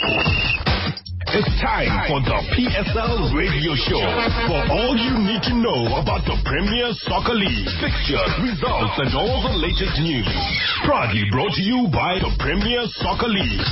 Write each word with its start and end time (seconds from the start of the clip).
It's 0.00 1.50
time 1.60 1.90
for 2.06 2.22
the 2.22 2.38
PSL 2.54 3.34
Radio 3.34 3.74
Show. 3.74 3.98
For 4.46 4.62
all 4.70 4.94
you 4.94 5.18
need 5.18 5.42
to 5.50 5.54
know 5.58 5.98
about 5.98 6.22
the 6.22 6.38
Premier 6.46 6.94
Soccer 7.02 7.34
League, 7.34 7.66
fixtures, 7.82 8.30
results, 8.46 8.94
and 9.02 9.10
all 9.18 9.42
the 9.42 9.58
latest 9.58 9.98
news. 9.98 10.30
Proudly 10.86 11.24
brought 11.30 11.52
to 11.52 11.62
you 11.62 11.88
by 11.90 12.18
the 12.22 12.30
Premier 12.38 12.86
Soccer 13.02 13.28
League. 13.28 13.66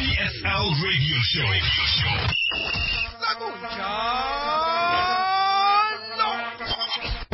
PSL 0.00 0.66
Radio 0.80 1.18
Show. 1.28 1.52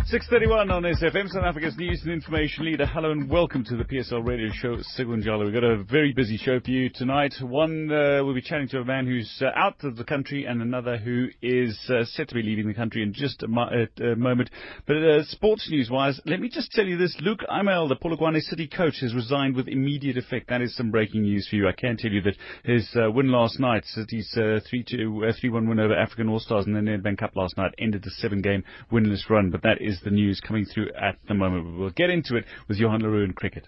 631 0.09 0.70
on 0.70 0.84
SFM, 0.84 1.29
South 1.29 1.43
Africa's 1.43 1.77
news 1.77 2.00
and 2.04 2.12
information 2.12 2.64
leader. 2.64 2.86
Hello 2.86 3.11
and 3.11 3.29
welcome 3.29 3.64
to 3.64 3.77
the 3.77 3.82
PSL 3.82 4.25
radio 4.25 4.52
show, 4.52 4.77
Sigwin 4.96 5.16
We've 5.45 5.52
got 5.52 5.64
a 5.64 5.82
very 5.82 6.12
busy 6.12 6.36
show 6.36 6.61
for 6.61 6.70
you 6.70 6.91
tonight. 6.91 7.34
One, 7.41 7.91
uh, 7.91 8.24
we'll 8.24 8.32
be 8.32 8.41
chatting 8.41 8.69
to 8.69 8.79
a 8.79 8.84
man 8.84 9.06
who's 9.06 9.42
uh, 9.42 9.46
out 9.56 9.82
of 9.82 9.96
the 9.96 10.05
country 10.05 10.45
and 10.45 10.62
another 10.62 10.96
who 10.96 11.27
is 11.42 11.77
uh, 11.91 12.05
set 12.05 12.29
to 12.29 12.37
be 12.37 12.42
leaving 12.42 12.69
the 12.69 12.74
country 12.74 13.02
in 13.02 13.15
just 13.15 13.42
a, 13.42 13.48
mo- 13.48 13.69
a 13.69 14.15
moment. 14.15 14.48
But 14.87 14.98
uh, 14.98 15.24
sports 15.24 15.69
news 15.73 15.91
wise, 15.91 16.20
let 16.24 16.38
me 16.38 16.51
just 16.51 16.70
tell 16.70 16.84
you 16.84 16.96
this. 16.96 17.16
Luc 17.20 17.41
Eymael, 17.51 17.88
the 17.88 17.96
Polokwane 17.96 18.41
City 18.43 18.68
coach, 18.68 19.01
has 19.01 19.12
resigned 19.12 19.57
with 19.57 19.66
immediate 19.66 20.18
effect. 20.18 20.51
That 20.51 20.62
is 20.62 20.77
some 20.77 20.93
breaking 20.93 21.23
news 21.23 21.48
for 21.51 21.57
you. 21.57 21.66
I 21.66 21.73
can 21.73 21.96
tell 21.96 22.12
you 22.12 22.23
that 22.23 22.37
his 22.62 22.88
uh, 22.95 23.10
win 23.10 23.32
last 23.32 23.59
night, 23.59 23.84
City's 23.87 24.32
3-2, 24.37 24.60
uh, 24.62 25.32
3-1 25.43 25.68
win 25.68 25.80
over 25.80 25.96
African 25.96 26.29
All-Stars 26.29 26.66
and 26.66 26.77
the 26.77 26.80
Nedbank 26.80 27.18
Cup 27.18 27.34
last 27.34 27.57
night 27.57 27.74
ended 27.80 28.04
the 28.04 28.10
seven 28.10 28.41
game 28.41 28.62
winless 28.93 29.29
run. 29.29 29.51
But 29.51 29.62
that 29.65 29.79
is 29.80 29.95
is 29.96 30.02
the 30.05 30.10
news 30.10 30.41
coming 30.46 30.64
through 30.64 30.91
at 31.00 31.16
the 31.28 31.34
moment. 31.34 31.78
We'll 31.78 31.91
get 31.91 32.10
into 32.10 32.37
it 32.37 32.45
with 32.68 32.78
Johan 32.78 33.00
Leroux 33.00 33.24
in 33.24 33.32
cricket. 33.32 33.66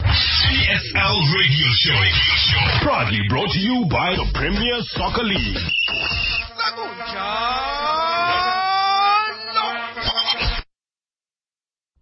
PSL 0.00 1.16
Radio 1.38 1.68
Show. 1.78 2.02
Proudly 2.82 3.20
brought 3.28 3.50
to 3.50 3.58
you 3.58 3.86
by 3.90 4.14
the 4.16 4.26
Premier 4.34 4.78
Soccer 4.80 5.22
League. 5.22 5.56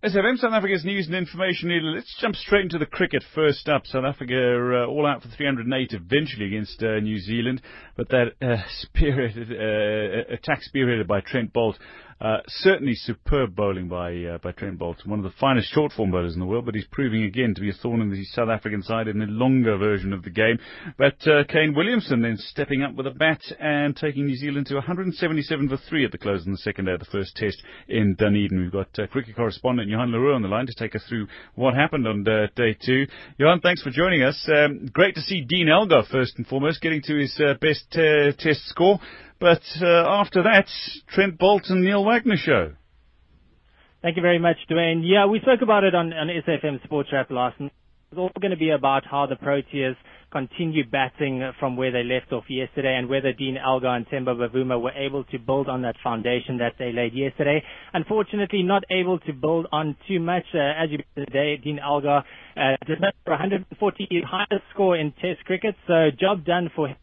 SFM 0.03 0.39
South 0.39 0.55
Africa's 0.55 0.83
news 0.83 1.09
and 1.09 1.15
information 1.15 1.69
leader. 1.69 1.93
Let's 1.95 2.17
jump 2.19 2.35
straight 2.35 2.63
into 2.63 2.79
the 2.79 2.87
cricket 2.87 3.23
first 3.35 3.69
up. 3.69 3.83
South 3.85 4.05
Africa 4.07 4.35
uh, 4.35 4.87
all 4.87 5.07
out 5.07 5.21
for 5.23 5.29
308 5.29 5.93
eventually 5.93 6.47
against 6.47 6.83
uh, 6.83 7.01
New 7.01 7.19
Zealand, 7.19 7.61
but 7.99 8.09
that 8.09 8.29
uh, 8.41 8.63
spirited, 8.81 9.53
uh, 9.53 10.33
attack 10.33 10.61
spearheaded 10.75 11.07
by 11.07 11.21
Trent 11.21 11.53
Boult 11.53 11.75
uh, 12.21 12.39
certainly 12.49 12.95
superb 12.95 13.57
bowling 13.57 13.89
by 13.89 14.15
uh, 14.25 14.39
by 14.39 14.53
Trent 14.53 14.79
Boult, 14.79 15.07
one 15.07 15.19
of 15.19 15.25
the 15.25 15.39
finest 15.41 15.73
short 15.73 15.91
form 15.93 16.11
bowlers 16.11 16.35
in 16.35 16.41
the 16.41 16.47
world, 16.47 16.67
but 16.67 16.75
he's 16.75 16.87
proving 16.91 17.23
again 17.23 17.55
to 17.55 17.63
be 17.63 17.71
a 17.71 17.73
thorn 17.73 18.03
in 18.03 18.11
the 18.11 18.25
South 18.27 18.51
African 18.51 18.83
side 18.83 19.09
in 19.09 19.21
the 19.21 19.27
longer 19.27 19.79
version 19.79 20.13
of 20.13 20.23
the 20.23 20.31
game. 20.31 20.59
But 20.99 21.27
uh, 21.27 21.45
Kane 21.49 21.75
Williamson 21.75 22.21
then 22.21 22.37
stepping 22.37 22.83
up 22.83 22.95
with 22.95 23.07
a 23.07 23.11
bat 23.11 23.41
and 23.59 23.97
taking 23.97 24.27
New 24.27 24.37
Zealand 24.37 24.67
to 24.67 24.75
177 24.75 25.69
for 25.71 25.79
three 25.89 26.05
at 26.05 26.13
the 26.13 26.19
close 26.19 26.47
of 26.47 26.53
the 26.53 26.59
second 26.59 26.85
day 26.85 26.93
of 26.93 27.01
the 27.01 27.07
first 27.07 27.35
test 27.37 27.63
in 27.89 28.15
Dunedin. 28.17 28.61
We've 28.61 28.73
got 28.73 28.99
uh, 28.99 29.07
cricket 29.07 29.35
correspondent 29.35 29.89
Johan 29.89 30.13
Leroux 30.13 30.35
on 30.35 30.43
the 30.43 30.49
line 30.49 30.67
to 30.67 30.75
take 30.79 30.95
us 30.95 31.05
through 31.09 31.27
what 31.55 31.75
happened 31.75 32.07
on 32.07 32.29
uh, 32.29 32.49
day 32.55 32.77
two. 32.85 33.07
Johan, 33.39 33.61
thanks 33.61 33.83
for 33.83 33.91
joining 33.91 34.23
us. 34.23 34.47
Um, 34.55 34.91
great 34.93 35.15
to 35.15 35.23
see 35.23 35.41
Dean 35.41 35.71
Elgar 35.71 36.03
first 36.11 36.35
and 36.37 36.47
foremost 36.47 36.83
getting 36.83 37.01
to 37.03 37.17
his 37.17 37.41
best 37.61 37.91
test 37.91 38.69
score. 38.69 39.01
But 39.41 39.63
uh, 39.81 40.05
after 40.07 40.43
that, 40.43 40.69
Trent 41.09 41.39
Boult 41.39 41.71
and 41.71 41.83
Neil 41.83 42.05
Wagner 42.05 42.37
show. 42.37 42.75
Thank 44.03 44.17
you 44.17 44.23
very 44.23 44.39
much, 44.39 44.57
Dwayne. 44.71 45.01
Yeah, 45.03 45.27
we 45.27 45.41
spoke 45.41 45.63
about 45.63 45.83
it 45.83 45.95
on, 45.95 46.13
on 46.13 46.29
SFM 46.29 46.85
Sports 46.85 47.09
Wrap 47.13 47.31
last 47.31 47.59
night. 47.59 47.73
It's 48.11 48.19
all 48.19 48.31
going 48.39 48.51
to 48.51 48.59
be 48.59 48.71
about 48.71 49.05
how 49.11 49.27
the 49.27 49.37
Proteas 49.37 49.97
continue 50.31 50.85
batting 50.85 51.53
from 51.59 51.77
where 51.77 51.91
they 51.91 52.03
left 52.03 52.33
off 52.33 52.45
yesterday 52.49 52.97
and 52.97 53.09
whether 53.09 53.33
Dean 53.33 53.57
Elgar 53.57 53.89
and 53.89 54.07
Temba 54.09 54.37
Bavuma 54.37 54.81
were 54.81 54.93
able 54.93 55.25
to 55.25 55.39
build 55.39 55.69
on 55.69 55.83
that 55.83 55.97
foundation 56.03 56.59
that 56.59 56.75
they 56.79 56.93
laid 56.93 57.15
yesterday. 57.15 57.63
Unfortunately, 57.95 58.63
not 58.63 58.85
able 58.91 59.19
to 59.21 59.33
build 59.33 59.67
on 59.73 59.97
too 60.07 60.21
much. 60.21 60.45
Uh, 60.55 60.59
as 60.59 60.91
you 60.91 60.99
today, 61.17 61.57
Dean 61.63 61.79
Elgar 61.79 62.25
uh, 62.57 62.77
did 62.87 63.01
140 63.01 64.23
highest 64.27 64.65
score 64.75 64.97
in 64.97 65.13
Test 65.13 65.45
cricket, 65.47 65.75
so 65.87 66.11
job 66.19 66.45
done 66.45 66.71
for 66.75 66.89
him 66.89 66.97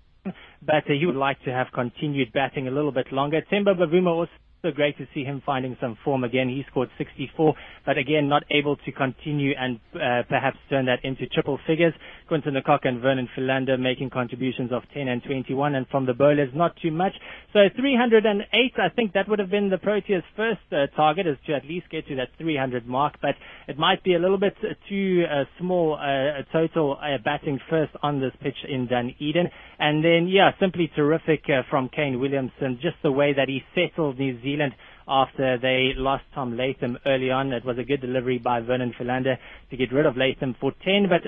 but 0.65 0.83
uh, 0.89 0.93
he 0.99 1.05
would 1.05 1.15
like 1.15 1.41
to 1.43 1.51
have 1.51 1.67
continued 1.73 2.31
batting 2.33 2.67
a 2.67 2.71
little 2.71 2.91
bit 2.91 3.11
longer. 3.11 3.41
Temba 3.51 3.75
Bavuma 3.75 4.09
also 4.09 4.31
so 4.67 4.75
great 4.75 4.97
to 4.97 5.07
see 5.13 5.23
him 5.23 5.41
finding 5.45 5.77
some 5.79 5.97
form 6.03 6.23
again. 6.23 6.49
He 6.49 6.63
scored 6.69 6.89
64, 6.97 7.55
but 7.85 7.97
again, 7.97 8.27
not 8.27 8.43
able 8.51 8.75
to 8.77 8.91
continue 8.91 9.53
and 9.57 9.79
uh, 9.95 10.23
perhaps 10.27 10.57
turn 10.69 10.85
that 10.85 11.03
into 11.03 11.25
triple 11.27 11.59
figures. 11.65 11.93
Quinton 12.27 12.53
de 12.53 12.61
Kock 12.61 12.81
and 12.83 13.01
Vernon 13.01 13.29
Philander 13.33 13.77
making 13.77 14.09
contributions 14.09 14.71
of 14.73 14.83
10 14.93 15.07
and 15.07 15.23
21, 15.23 15.75
and 15.75 15.87
from 15.87 16.05
the 16.05 16.13
bowlers, 16.13 16.49
not 16.53 16.75
too 16.81 16.91
much. 16.91 17.13
So 17.53 17.59
308, 17.79 18.73
I 18.77 18.89
think 18.95 19.13
that 19.13 19.29
would 19.29 19.39
have 19.39 19.49
been 19.49 19.69
the 19.69 19.77
Proteas' 19.77 20.23
first 20.35 20.59
uh, 20.71 20.87
target, 20.95 21.27
is 21.27 21.37
to 21.47 21.53
at 21.53 21.65
least 21.65 21.89
get 21.89 22.07
to 22.07 22.15
that 22.17 22.29
300 22.37 22.85
mark, 22.85 23.15
but 23.21 23.35
it 23.67 23.77
might 23.77 24.03
be 24.03 24.15
a 24.15 24.19
little 24.19 24.37
bit 24.37 24.55
too 24.89 25.23
uh, 25.29 25.43
small 25.59 25.95
uh, 25.95 26.41
total 26.51 26.97
uh, 27.01 27.17
batting 27.23 27.59
first 27.69 27.93
on 28.03 28.19
this 28.19 28.33
pitch 28.41 28.57
in 28.67 28.87
Dunedin. 28.87 29.49
And 29.79 30.03
then, 30.03 30.27
yeah, 30.27 30.51
simply 30.59 30.91
terrific 30.95 31.43
uh, 31.47 31.61
from 31.69 31.89
Kane 31.89 32.19
Williamson, 32.19 32.79
just 32.81 32.95
the 33.03 33.11
way 33.11 33.33
that 33.33 33.47
he 33.47 33.61
settled 33.73 34.17
New 34.19 34.41
Zealand 34.41 34.56
Zealand 34.57 34.73
after 35.07 35.57
they 35.57 35.91
lost 35.95 36.23
Tom 36.33 36.57
Latham 36.57 36.97
early 37.05 37.31
on. 37.31 37.53
It 37.53 37.63
was 37.63 37.77
a 37.77 37.83
good 37.83 38.01
delivery 38.01 38.39
by 38.39 38.59
Vernon 38.61 38.93
Philander 38.97 39.37
to 39.69 39.77
get 39.77 39.93
rid 39.93 40.05
of 40.05 40.17
Latham 40.17 40.55
for 40.59 40.73
10, 40.83 41.07
but 41.09 41.21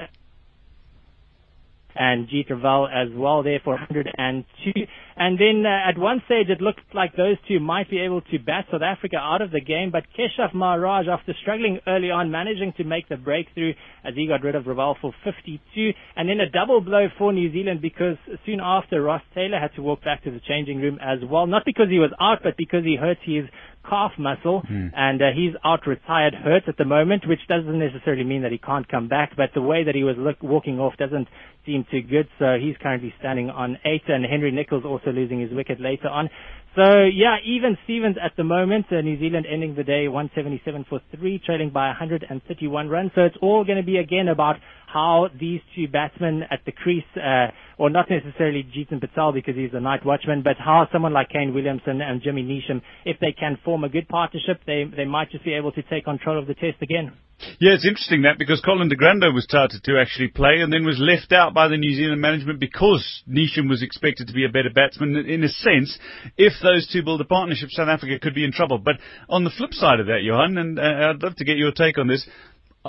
and 1.95 2.27
Jeet 2.27 2.49
Raval 2.49 2.87
as 2.89 3.09
well 3.15 3.43
there 3.43 3.59
for 3.63 3.73
102. 3.73 4.71
And 5.17 5.37
then 5.37 5.65
uh, 5.65 5.89
at 5.89 5.97
one 5.97 6.21
stage 6.25 6.47
it 6.49 6.61
looked 6.61 6.79
like 6.93 7.15
those 7.15 7.35
two 7.47 7.59
might 7.59 7.89
be 7.89 7.99
able 7.99 8.21
to 8.21 8.39
bat 8.39 8.65
South 8.71 8.81
Africa 8.81 9.17
out 9.17 9.41
of 9.41 9.51
the 9.51 9.59
game, 9.59 9.91
but 9.91 10.03
Keshav 10.17 10.53
Maharaj, 10.53 11.07
after 11.07 11.33
struggling 11.41 11.79
early 11.87 12.09
on, 12.09 12.31
managing 12.31 12.73
to 12.77 12.83
make 12.83 13.09
the 13.09 13.17
breakthrough 13.17 13.73
as 14.05 14.13
he 14.15 14.27
got 14.27 14.43
rid 14.43 14.55
of 14.55 14.63
Raval 14.63 14.95
for 15.01 15.13
52. 15.25 15.91
And 16.15 16.29
then 16.29 16.39
a 16.39 16.49
double 16.49 16.79
blow 16.79 17.07
for 17.17 17.33
New 17.33 17.51
Zealand 17.51 17.81
because 17.81 18.15
soon 18.45 18.59
after 18.61 19.01
Ross 19.01 19.21
Taylor 19.35 19.59
had 19.59 19.75
to 19.75 19.81
walk 19.81 20.03
back 20.03 20.23
to 20.23 20.31
the 20.31 20.39
changing 20.47 20.79
room 20.79 20.99
as 21.01 21.19
well, 21.29 21.47
not 21.47 21.63
because 21.65 21.89
he 21.89 21.99
was 21.99 22.11
out, 22.21 22.39
but 22.43 22.55
because 22.57 22.85
he 22.85 22.95
hurt 22.95 23.17
his 23.23 23.45
calf 23.89 24.11
muscle, 24.17 24.61
mm. 24.69 24.91
and 24.95 25.21
uh, 25.21 25.25
he's 25.35 25.53
out 25.65 25.87
retired 25.87 26.33
hurt 26.35 26.63
at 26.67 26.77
the 26.77 26.85
moment, 26.85 27.27
which 27.27 27.39
doesn't 27.47 27.79
necessarily 27.79 28.23
mean 28.23 28.43
that 28.43 28.51
he 28.51 28.57
can't 28.57 28.87
come 28.87 29.07
back, 29.07 29.31
but 29.35 29.49
the 29.55 29.61
way 29.61 29.83
that 29.83 29.95
he 29.95 30.03
was 30.03 30.15
look, 30.17 30.37
walking 30.41 30.79
off 30.79 30.93
doesn't 30.97 31.27
seem 31.65 31.85
too 31.91 32.01
good, 32.01 32.27
so 32.37 32.57
he's 32.61 32.75
currently 32.81 33.13
standing 33.19 33.49
on 33.49 33.77
eight, 33.85 34.03
and 34.07 34.25
Henry 34.25 34.51
Nicholls 34.51 34.83
also 34.85 35.11
losing 35.11 35.41
his 35.41 35.51
wicket 35.51 35.81
later 35.81 36.07
on. 36.07 36.29
So 36.75 37.03
yeah, 37.11 37.37
even 37.43 37.77
Stevens 37.83 38.17
at 38.23 38.37
the 38.37 38.43
moment, 38.43 38.85
uh, 38.91 39.01
New 39.01 39.19
Zealand 39.19 39.47
ending 39.51 39.75
the 39.75 39.83
day 39.83 40.07
177 40.07 40.85
for 40.87 41.01
three, 41.17 41.41
trailing 41.43 41.71
by 41.71 41.87
131 41.87 42.89
runs. 42.89 43.11
So 43.15 43.21
it's 43.21 43.35
all 43.41 43.65
going 43.65 43.79
to 43.79 43.83
be 43.83 43.97
again 43.97 44.27
about 44.27 44.57
how 44.91 45.29
these 45.39 45.61
two 45.75 45.87
batsmen 45.87 46.43
at 46.49 46.61
the 46.65 46.71
crease, 46.71 47.03
uh, 47.15 47.47
or 47.77 47.89
not 47.89 48.09
necessarily 48.09 48.63
Jeetan 48.63 48.99
Patel 48.99 49.31
because 49.31 49.55
he's 49.55 49.73
a 49.73 49.79
night 49.79 50.05
watchman, 50.05 50.41
but 50.43 50.57
how 50.57 50.87
someone 50.91 51.13
like 51.13 51.29
Kane 51.29 51.53
Williamson 51.53 52.01
and 52.01 52.21
Jimmy 52.21 52.43
Neesham, 52.43 52.81
if 53.05 53.19
they 53.19 53.31
can 53.31 53.57
form 53.63 53.83
a 53.83 53.89
good 53.89 54.07
partnership, 54.07 54.61
they 54.65 54.85
they 54.95 55.05
might 55.05 55.31
just 55.31 55.43
be 55.45 55.53
able 55.53 55.71
to 55.73 55.81
take 55.83 56.05
control 56.05 56.39
of 56.39 56.47
the 56.47 56.55
test 56.55 56.81
again. 56.81 57.13
Yeah, 57.59 57.71
it's 57.73 57.85
interesting 57.85 58.23
that 58.23 58.37
because 58.37 58.61
Colin 58.61 58.89
de 58.89 58.95
Grandhomme 58.95 59.33
was 59.33 59.47
touted 59.47 59.83
to 59.85 59.99
actually 59.99 60.27
play 60.27 60.59
and 60.59 60.71
then 60.73 60.85
was 60.85 60.99
left 60.99 61.31
out 61.31 61.53
by 61.53 61.69
the 61.69 61.77
New 61.77 61.95
Zealand 61.95 62.19
management 62.19 62.59
because 62.59 63.23
Neesham 63.29 63.69
was 63.69 63.81
expected 63.81 64.27
to 64.27 64.33
be 64.33 64.43
a 64.43 64.49
better 64.49 64.69
batsman. 64.73 65.15
In 65.15 65.43
a 65.43 65.47
sense, 65.47 65.97
if 66.37 66.53
those 66.61 66.87
two 66.91 67.01
build 67.01 67.21
a 67.21 67.25
partnership, 67.25 67.69
South 67.71 67.87
Africa 67.87 68.19
could 68.19 68.35
be 68.35 68.43
in 68.43 68.51
trouble. 68.51 68.77
But 68.77 68.95
on 69.29 69.45
the 69.45 69.51
flip 69.51 69.73
side 69.73 70.01
of 70.01 70.07
that, 70.07 70.21
Johan, 70.21 70.57
and 70.57 70.79
uh, 70.79 71.11
I'd 71.11 71.23
love 71.23 71.35
to 71.37 71.45
get 71.45 71.57
your 71.57 71.71
take 71.71 71.97
on 71.97 72.07
this, 72.07 72.27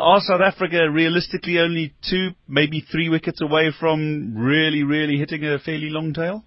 are 0.01 0.21
South 0.21 0.41
Africa 0.41 0.91
realistically 0.91 1.59
only 1.59 1.95
two, 2.09 2.31
maybe 2.49 2.85
three 2.91 3.09
wickets 3.09 3.41
away 3.41 3.73
from 3.79 4.35
really, 4.37 4.83
really 4.83 5.19
hitting 5.19 5.45
a 5.45 5.59
fairly 5.59 5.91
long 5.91 6.13
tail? 6.13 6.45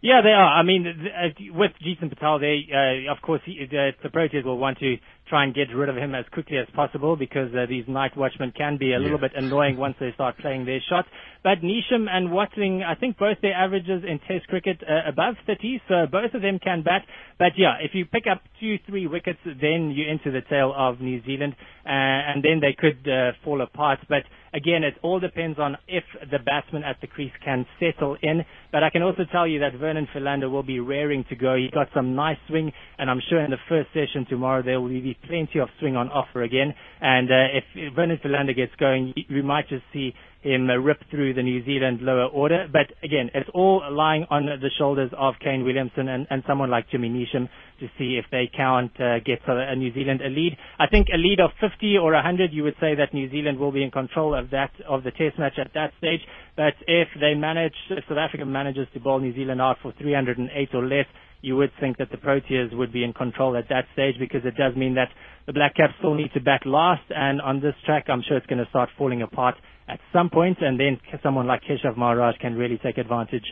Yeah, 0.00 0.20
they 0.22 0.30
are. 0.30 0.58
I 0.58 0.64
mean, 0.64 0.84
uh, 0.86 1.28
with 1.54 1.70
Jeetan 1.80 2.08
Patel, 2.08 2.40
they, 2.40 2.66
uh, 2.74 3.12
of 3.12 3.22
course, 3.22 3.40
he, 3.44 3.66
the, 3.70 3.92
the 4.02 4.08
Proteas 4.08 4.44
will 4.44 4.58
want 4.58 4.78
to 4.78 4.96
try 5.32 5.44
and 5.44 5.54
get 5.54 5.74
rid 5.74 5.88
of 5.88 5.96
him 5.96 6.14
as 6.14 6.26
quickly 6.30 6.58
as 6.58 6.66
possible 6.74 7.16
because 7.16 7.48
uh, 7.54 7.64
these 7.66 7.84
night 7.88 8.14
watchmen 8.18 8.52
can 8.54 8.76
be 8.76 8.92
a 8.92 8.98
little 8.98 9.16
bit 9.16 9.32
annoying 9.34 9.78
once 9.78 9.96
they 9.98 10.12
start 10.12 10.36
playing 10.36 10.66
their 10.66 10.80
shots. 10.90 11.08
But 11.42 11.62
Neesham 11.62 12.06
and 12.08 12.30
Watling, 12.30 12.82
I 12.82 12.94
think 12.94 13.16
both 13.16 13.38
their 13.40 13.54
averages 13.54 14.04
in 14.06 14.20
Test 14.28 14.46
cricket 14.48 14.82
uh, 14.86 15.08
above 15.08 15.34
30, 15.46 15.80
so 15.88 16.06
both 16.10 16.34
of 16.34 16.42
them 16.42 16.58
can 16.62 16.82
bat. 16.82 17.02
But 17.38 17.52
yeah, 17.56 17.76
if 17.80 17.92
you 17.94 18.04
pick 18.04 18.24
up 18.30 18.42
two, 18.60 18.76
three 18.86 19.06
wickets, 19.06 19.40
then 19.44 19.90
you're 19.96 20.08
into 20.08 20.30
the 20.30 20.42
tail 20.48 20.72
of 20.76 21.00
New 21.00 21.20
Zealand, 21.24 21.54
uh, 21.84 21.88
and 21.88 22.44
then 22.44 22.60
they 22.60 22.76
could 22.78 23.08
uh, 23.10 23.32
fall 23.42 23.60
apart. 23.62 23.98
But 24.08 24.22
again, 24.54 24.84
it 24.84 24.94
all 25.02 25.18
depends 25.18 25.58
on 25.58 25.76
if 25.88 26.04
the 26.30 26.38
batsman 26.38 26.84
at 26.84 27.00
the 27.00 27.08
crease 27.08 27.32
can 27.44 27.66
settle 27.80 28.16
in. 28.22 28.44
But 28.70 28.84
I 28.84 28.90
can 28.90 29.02
also 29.02 29.22
tell 29.32 29.48
you 29.48 29.60
that 29.60 29.74
Vernon 29.74 30.06
Philander 30.12 30.48
will 30.48 30.62
be 30.62 30.78
raring 30.78 31.24
to 31.30 31.34
go. 31.34 31.56
He 31.56 31.68
got 31.72 31.88
some 31.92 32.14
nice 32.14 32.38
swing, 32.48 32.70
and 32.98 33.10
I'm 33.10 33.20
sure 33.28 33.40
in 33.40 33.50
the 33.50 33.56
first 33.68 33.88
session 33.92 34.26
tomorrow 34.28 34.62
there 34.62 34.80
will 34.80 34.88
be 34.88 35.18
plenty 35.26 35.58
of 35.58 35.68
swing 35.78 35.96
on 35.96 36.08
offer 36.08 36.42
again. 36.42 36.74
And 37.00 37.30
uh, 37.30 37.58
if 37.58 37.94
Vernon 37.94 38.18
Philander 38.22 38.52
gets 38.52 38.72
going, 38.78 39.14
we 39.30 39.42
might 39.42 39.68
just 39.68 39.84
see 39.92 40.14
him 40.42 40.68
uh, 40.68 40.74
rip 40.74 40.98
through 41.10 41.34
the 41.34 41.42
New 41.42 41.64
Zealand 41.64 42.00
lower 42.02 42.26
order. 42.26 42.66
But 42.70 42.92
again, 43.02 43.30
it's 43.34 43.48
all 43.54 43.82
lying 43.90 44.26
on 44.30 44.46
the 44.46 44.70
shoulders 44.76 45.10
of 45.16 45.34
Kane 45.42 45.64
Williamson 45.64 46.08
and, 46.08 46.26
and 46.30 46.42
someone 46.46 46.70
like 46.70 46.90
Jimmy 46.90 47.08
Neesham 47.08 47.48
to 47.80 47.86
see 47.98 48.18
if 48.18 48.26
they 48.30 48.50
can't 48.54 48.92
uh, 49.00 49.18
get 49.24 49.40
a 49.46 49.74
New 49.76 49.92
Zealand 49.94 50.20
a 50.20 50.28
lead. 50.28 50.56
I 50.78 50.86
think 50.86 51.08
a 51.12 51.16
lead 51.16 51.40
of 51.40 51.50
50 51.60 51.96
or 51.96 52.12
100, 52.12 52.52
you 52.52 52.64
would 52.64 52.76
say 52.80 52.94
that 52.94 53.14
New 53.14 53.30
Zealand 53.30 53.58
will 53.58 53.72
be 53.72 53.82
in 53.82 53.90
control 53.90 54.34
of 54.34 54.50
that 54.50 54.70
of 54.88 55.04
the 55.04 55.10
Test 55.10 55.38
match 55.38 55.58
at 55.58 55.72
that 55.74 55.92
stage. 55.98 56.20
But 56.56 56.74
if 56.86 57.08
they 57.20 57.34
manage, 57.34 57.74
if 57.90 58.04
South 58.08 58.18
Africa 58.18 58.44
manages 58.44 58.86
to 58.94 59.00
bowl 59.00 59.20
New 59.20 59.34
Zealand 59.34 59.60
out 59.60 59.76
for 59.82 59.92
308 59.98 60.68
or 60.74 60.84
less, 60.84 61.06
you 61.42 61.56
would 61.56 61.70
think 61.80 61.98
that 61.98 62.10
the 62.10 62.16
Proteas 62.16 62.74
would 62.76 62.92
be 62.92 63.04
in 63.04 63.12
control 63.12 63.56
at 63.56 63.68
that 63.68 63.84
stage 63.92 64.14
because 64.18 64.42
it 64.44 64.56
does 64.56 64.74
mean 64.76 64.94
that 64.94 65.08
the 65.46 65.52
Black 65.52 65.74
Caps 65.74 65.94
still 65.98 66.14
need 66.14 66.32
to 66.34 66.40
bat 66.40 66.64
last. 66.64 67.02
And 67.10 67.40
on 67.42 67.60
this 67.60 67.74
track, 67.84 68.06
I'm 68.08 68.22
sure 68.26 68.36
it's 68.36 68.46
going 68.46 68.62
to 68.64 68.70
start 68.70 68.88
falling 68.96 69.22
apart 69.22 69.56
at 69.88 69.98
some 70.12 70.30
point, 70.30 70.58
and 70.60 70.78
then 70.78 70.98
someone 71.22 71.46
like 71.46 71.62
Keshav 71.62 71.96
Maharaj 71.96 72.36
can 72.38 72.54
really 72.54 72.78
take 72.78 72.96
advantage. 72.96 73.44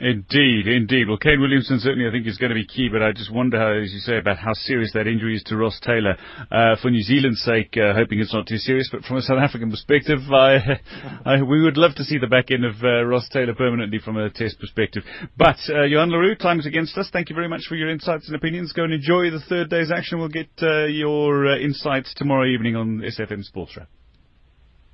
Indeed, 0.00 0.68
indeed. 0.68 1.08
Well, 1.08 1.18
Kane 1.18 1.40
Williamson 1.40 1.80
certainly 1.80 2.06
I 2.06 2.12
think 2.12 2.26
is 2.26 2.38
going 2.38 2.50
to 2.50 2.54
be 2.54 2.66
key, 2.66 2.88
but 2.88 3.02
I 3.02 3.10
just 3.10 3.32
wonder, 3.32 3.58
how, 3.58 3.72
as 3.72 3.92
you 3.92 3.98
say, 3.98 4.18
about 4.18 4.38
how 4.38 4.52
serious 4.52 4.92
that 4.94 5.08
injury 5.08 5.34
is 5.34 5.42
to 5.44 5.56
Ross 5.56 5.78
Taylor. 5.80 6.16
Uh, 6.52 6.76
for 6.80 6.90
New 6.90 7.02
Zealand's 7.02 7.42
sake, 7.42 7.76
uh, 7.76 7.94
hoping 7.94 8.20
it's 8.20 8.32
not 8.32 8.46
too 8.46 8.58
serious, 8.58 8.88
but 8.92 9.02
from 9.02 9.16
a 9.16 9.22
South 9.22 9.38
African 9.38 9.70
perspective, 9.70 10.18
I, 10.32 10.78
I, 11.24 11.42
we 11.42 11.62
would 11.62 11.76
love 11.76 11.96
to 11.96 12.04
see 12.04 12.16
the 12.18 12.28
back 12.28 12.52
end 12.52 12.64
of 12.64 12.76
uh, 12.82 13.02
Ross 13.04 13.28
Taylor 13.28 13.54
permanently 13.54 13.98
from 13.98 14.16
a 14.16 14.30
test 14.30 14.60
perspective. 14.60 15.02
But, 15.36 15.58
uh, 15.68 15.82
Johan 15.82 16.10
le 16.10 16.18
Roux, 16.18 16.36
time 16.36 16.60
is 16.60 16.66
against 16.66 16.96
us. 16.96 17.10
Thank 17.12 17.28
you 17.28 17.34
very 17.34 17.48
much 17.48 17.62
for 17.68 17.74
your 17.74 17.90
insights 17.90 18.28
and 18.28 18.36
opinions. 18.36 18.72
Go 18.72 18.84
and 18.84 18.92
enjoy 18.92 19.30
the 19.30 19.42
third 19.48 19.68
day's 19.68 19.90
action. 19.90 20.20
We'll 20.20 20.28
get 20.28 20.50
uh, 20.62 20.84
your 20.84 21.48
uh, 21.48 21.58
insights 21.58 22.14
tomorrow 22.14 22.46
evening 22.46 22.76
on 22.76 23.00
SFM 23.00 23.42
Sports 23.42 23.76
Wrap. 23.76 23.88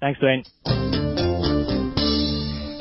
Thanks, 0.00 0.18
Dwayne. 0.20 1.13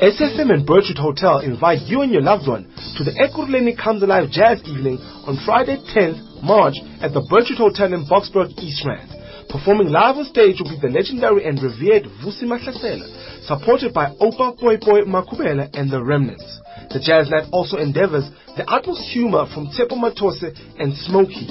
SFM 0.04 0.52
and 0.52 0.68
Birchwood 0.68 1.00
Hotel 1.00 1.40
invite 1.40 1.88
you 1.88 2.02
and 2.02 2.12
your 2.12 2.22
loved 2.22 2.44
one 2.46 2.68
to 3.00 3.08
the 3.08 3.16
Ekurhuleni 3.24 3.72
Comes 3.80 4.04
Alive 4.04 4.28
Jazz 4.28 4.60
Evening 4.68 5.00
on 5.24 5.40
Friday 5.48 5.80
10th 5.96 6.44
March 6.44 6.76
at 7.00 7.16
the 7.16 7.24
Birchwood 7.32 7.56
Hotel 7.72 7.96
in 7.96 8.04
Boksburg, 8.04 8.52
East 8.60 8.84
Rand. 8.84 9.08
Performing 9.48 9.96
live 9.96 10.20
on 10.20 10.28
stage 10.28 10.60
will 10.60 10.76
be 10.76 10.84
the 10.84 10.92
legendary 10.92 11.48
and 11.48 11.56
revered 11.56 12.04
Vusi 12.20 12.44
Mahlasela, 12.44 13.48
supported 13.48 13.96
by 13.96 14.12
Opa 14.20 14.60
Boy 14.60 14.76
Boy 14.76 15.08
Makubela 15.08 15.72
and 15.72 15.88
the 15.88 16.04
Remnants. 16.04 16.60
The 16.92 17.00
Jazz 17.00 17.32
Night 17.32 17.48
also 17.56 17.80
endeavors 17.80 18.28
the 18.60 18.68
utmost 18.68 19.08
humor 19.08 19.48
from 19.56 19.72
Tepo 19.72 19.96
Matose 19.96 20.52
and 20.84 20.92
Smokey. 21.08 21.48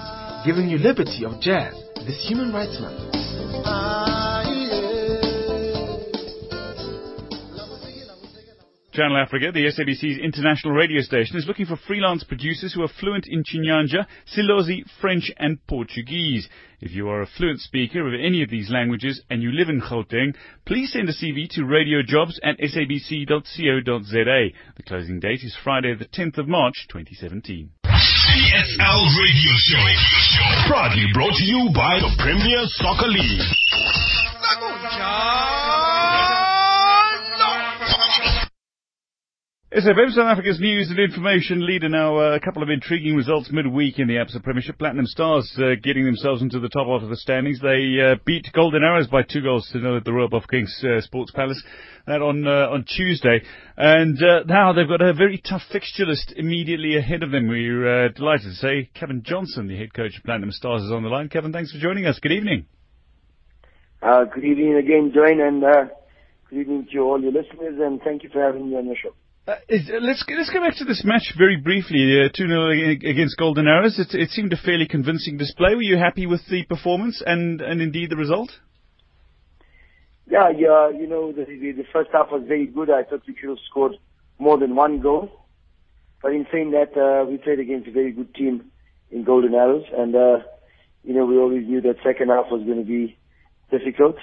giving 0.46 0.68
you 0.70 0.78
liberty 0.78 1.24
of 1.24 1.40
jazz 1.40 1.74
this 2.06 2.22
Human 2.28 2.52
Rights 2.52 2.78
Month. 2.82 4.11
Channel 8.94 9.18
Africa, 9.18 9.52
the 9.54 9.66
SABC's 9.66 10.20
international 10.20 10.74
radio 10.74 11.02
station, 11.02 11.38
is 11.38 11.46
looking 11.48 11.66
for 11.66 11.78
freelance 11.78 12.26
producers 12.26 12.74
who 12.74 12.84
are 12.84 12.90
fluent 13.00 13.26
in 13.28 13.44
Chinyanja, 13.44 14.06
Silozi, 14.36 14.84
French 15.00 15.32
and 15.38 15.66
Portuguese. 15.66 16.50
If 16.82 16.92
you 16.92 17.08
are 17.08 17.22
a 17.22 17.28
fluent 17.28 17.62
speaker 17.62 18.06
of 18.06 18.14
any 18.14 18.44
of 18.44 18.50
these 18.50 18.70
languages 18.70 19.22
and 19.30 19.42
you 19.42 19.52
live 19.52 19.70
in 19.70 19.80
Gauteng, 19.80 20.36
please 20.66 20.92
send 20.92 21.08
a 21.08 21.14
CV 21.14 21.48
to 21.52 21.62
radiojobs 21.62 22.40
at 22.44 22.58
sabc.co.za. 22.60 24.50
The 24.76 24.84
closing 24.86 25.20
date 25.20 25.42
is 25.44 25.58
Friday 25.64 25.96
the 25.96 26.06
10th 26.06 26.38
of 26.38 26.48
March 26.50 26.88
2017. 26.90 27.70
PSL 27.86 29.02
Radio 29.20 29.54
Show. 29.56 30.68
Proudly 30.68 31.06
brought 31.14 31.36
to 31.36 31.44
you 31.44 31.70
by 31.74 32.00
the 32.00 32.12
Premier 32.18 32.64
Soccer 32.66 33.08
League. 33.08 33.42
SFM 39.72 40.12
South 40.12 40.28
Africa's 40.28 40.60
news 40.60 40.90
and 40.90 41.00
information 41.00 41.66
leader 41.66 41.88
now 41.88 42.18
uh, 42.18 42.36
a 42.36 42.42
couple 42.42 42.62
of 42.62 42.70
intriguing 42.70 43.16
results 43.16 43.50
midweek 43.54 44.00
in 44.00 44.08
the 44.10 44.16
Absa 44.16 44.44
Premiership. 44.44 44.78
Platinum 44.78 45.06
Stars 45.06 45.50
uh, 45.58 45.76
getting 45.82 46.04
themselves 46.04 46.42
into 46.42 46.60
the 46.60 46.68
top 46.68 46.88
half 46.88 47.02
of 47.02 47.08
the 47.08 47.16
standings. 47.16 47.62
They 47.62 47.96
uh, 48.04 48.16
beat 48.26 48.52
Golden 48.52 48.84
Arrows 48.84 49.08
by 49.08 49.22
two 49.24 49.42
goals 49.42 49.70
to 49.72 49.80
nil 49.80 49.96
at 49.96 50.04
the 50.04 50.12
Royal 50.12 50.30
Bafokeng's 50.30 50.84
uh, 50.84 51.00
Sports 51.00 51.32
Palace. 51.32 51.64
That 52.06 52.22
on 52.22 52.46
uh, 52.46 52.68
on 52.68 52.84
Tuesday, 52.84 53.44
and 53.78 54.22
uh, 54.22 54.44
now 54.46 54.74
they've 54.74 54.90
got 54.90 55.02
a 55.02 55.14
very 55.14 55.38
tough 55.38 55.62
fixture 55.72 56.06
list 56.06 56.34
immediately 56.36 56.98
ahead 56.98 57.24
of 57.24 57.32
them. 57.32 57.48
We're 57.48 58.10
delighted 58.10 58.50
to 58.50 58.56
say 58.56 58.90
Cavin 58.94 59.24
Johnson, 59.24 59.70
the 59.70 59.78
head 59.78 59.94
coach 59.94 60.18
of 60.18 60.26
Platinum 60.26 60.52
Stars, 60.52 60.84
is 60.84 60.92
on 60.92 61.04
the 61.04 61.10
line. 61.10 61.30
Cavin, 61.30 61.54
thanks 61.54 61.72
for 61.72 61.80
joining 61.80 62.06
us. 62.08 62.20
Good 62.20 62.34
evening. 62.34 62.66
good 64.02 64.44
evening 64.44 64.76
again, 64.76 65.14
Join, 65.16 65.40
and 65.40 65.62
good 66.50 66.60
evening 66.60 66.88
to 66.92 67.00
all 67.00 67.22
your 67.22 67.32
listeners, 67.32 67.80
and 67.80 68.02
thank 68.02 68.24
you 68.24 68.30
for 68.34 68.42
having 68.42 68.70
me 68.70 68.76
on 68.76 68.86
your 68.88 68.98
show. 69.02 69.14
Uh, 69.48 69.54
uh, 69.54 69.56
let's 70.02 70.24
let's 70.30 70.52
go 70.52 70.60
back 70.60 70.76
to 70.76 70.86
this 70.86 71.02
match 71.04 71.34
very 71.36 71.58
briefly. 71.58 72.22
Uh, 72.22 72.30
two 72.36 72.48
0 72.48 72.70
against 72.70 73.38
Golden 73.38 73.68
Arrows. 73.68 73.98
It, 73.98 74.14
it, 74.14 74.30
seemed 74.30 74.54
a 74.54 74.58
fairly 74.58 74.88
convincing 74.88 75.38
display. 75.38 75.74
Were 75.74 75.82
you 75.82 75.98
happy 75.98 76.28
with 76.28 76.42
the 76.48 76.64
performance 76.66 77.24
and 77.26 77.60
and 77.60 77.82
indeed 77.82 78.12
the 78.12 78.18
result? 78.18 78.52
Yeah, 80.30 80.50
yeah. 80.56 80.92
You 80.92 81.08
know, 81.08 81.32
the, 81.32 81.46
the, 81.46 81.72
the 81.72 81.86
first 81.92 82.12
half 82.14 82.28
was 82.32 82.44
very 82.48 82.68
good. 82.68 82.92
I 82.92 83.02
thought 83.04 83.24
we 83.28 83.36
should 83.36 83.50
have 83.50 83.58
scored 83.68 83.94
more 84.38 84.60
than 84.60 84.76
one 84.76 85.02
goal. 85.02 85.32
But 86.22 86.34
in 86.34 86.46
saying 86.52 86.72
that, 86.72 86.96
uh, 86.96 87.26
we 87.26 87.38
played 87.38 87.60
against 87.60 87.88
a 87.88 87.92
very 87.92 88.12
good 88.12 88.36
team 88.36 88.70
in 89.10 89.24
Golden 89.24 89.56
Arrows, 89.56 89.86
and 89.98 90.16
uh, 90.16 90.38
you 91.04 91.16
know 91.16 91.26
we 91.26 91.40
always 91.40 91.68
knew 91.68 91.82
that 91.82 91.96
second 92.06 92.30
half 92.30 92.46
was 92.52 92.64
going 92.64 92.78
to 92.78 92.86
be 92.86 93.18
difficult, 93.72 94.18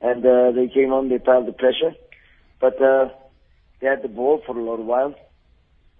and 0.00 0.26
uh, 0.26 0.50
they 0.50 0.66
came 0.66 0.92
on, 0.92 1.10
they 1.10 1.18
piled 1.18 1.46
the 1.46 1.52
pressure, 1.52 1.94
but. 2.60 2.74
They 3.80 3.86
had 3.86 4.02
the 4.02 4.08
ball 4.08 4.42
for 4.44 4.56
a 4.56 4.60
little 4.60 4.84
while, 4.84 5.14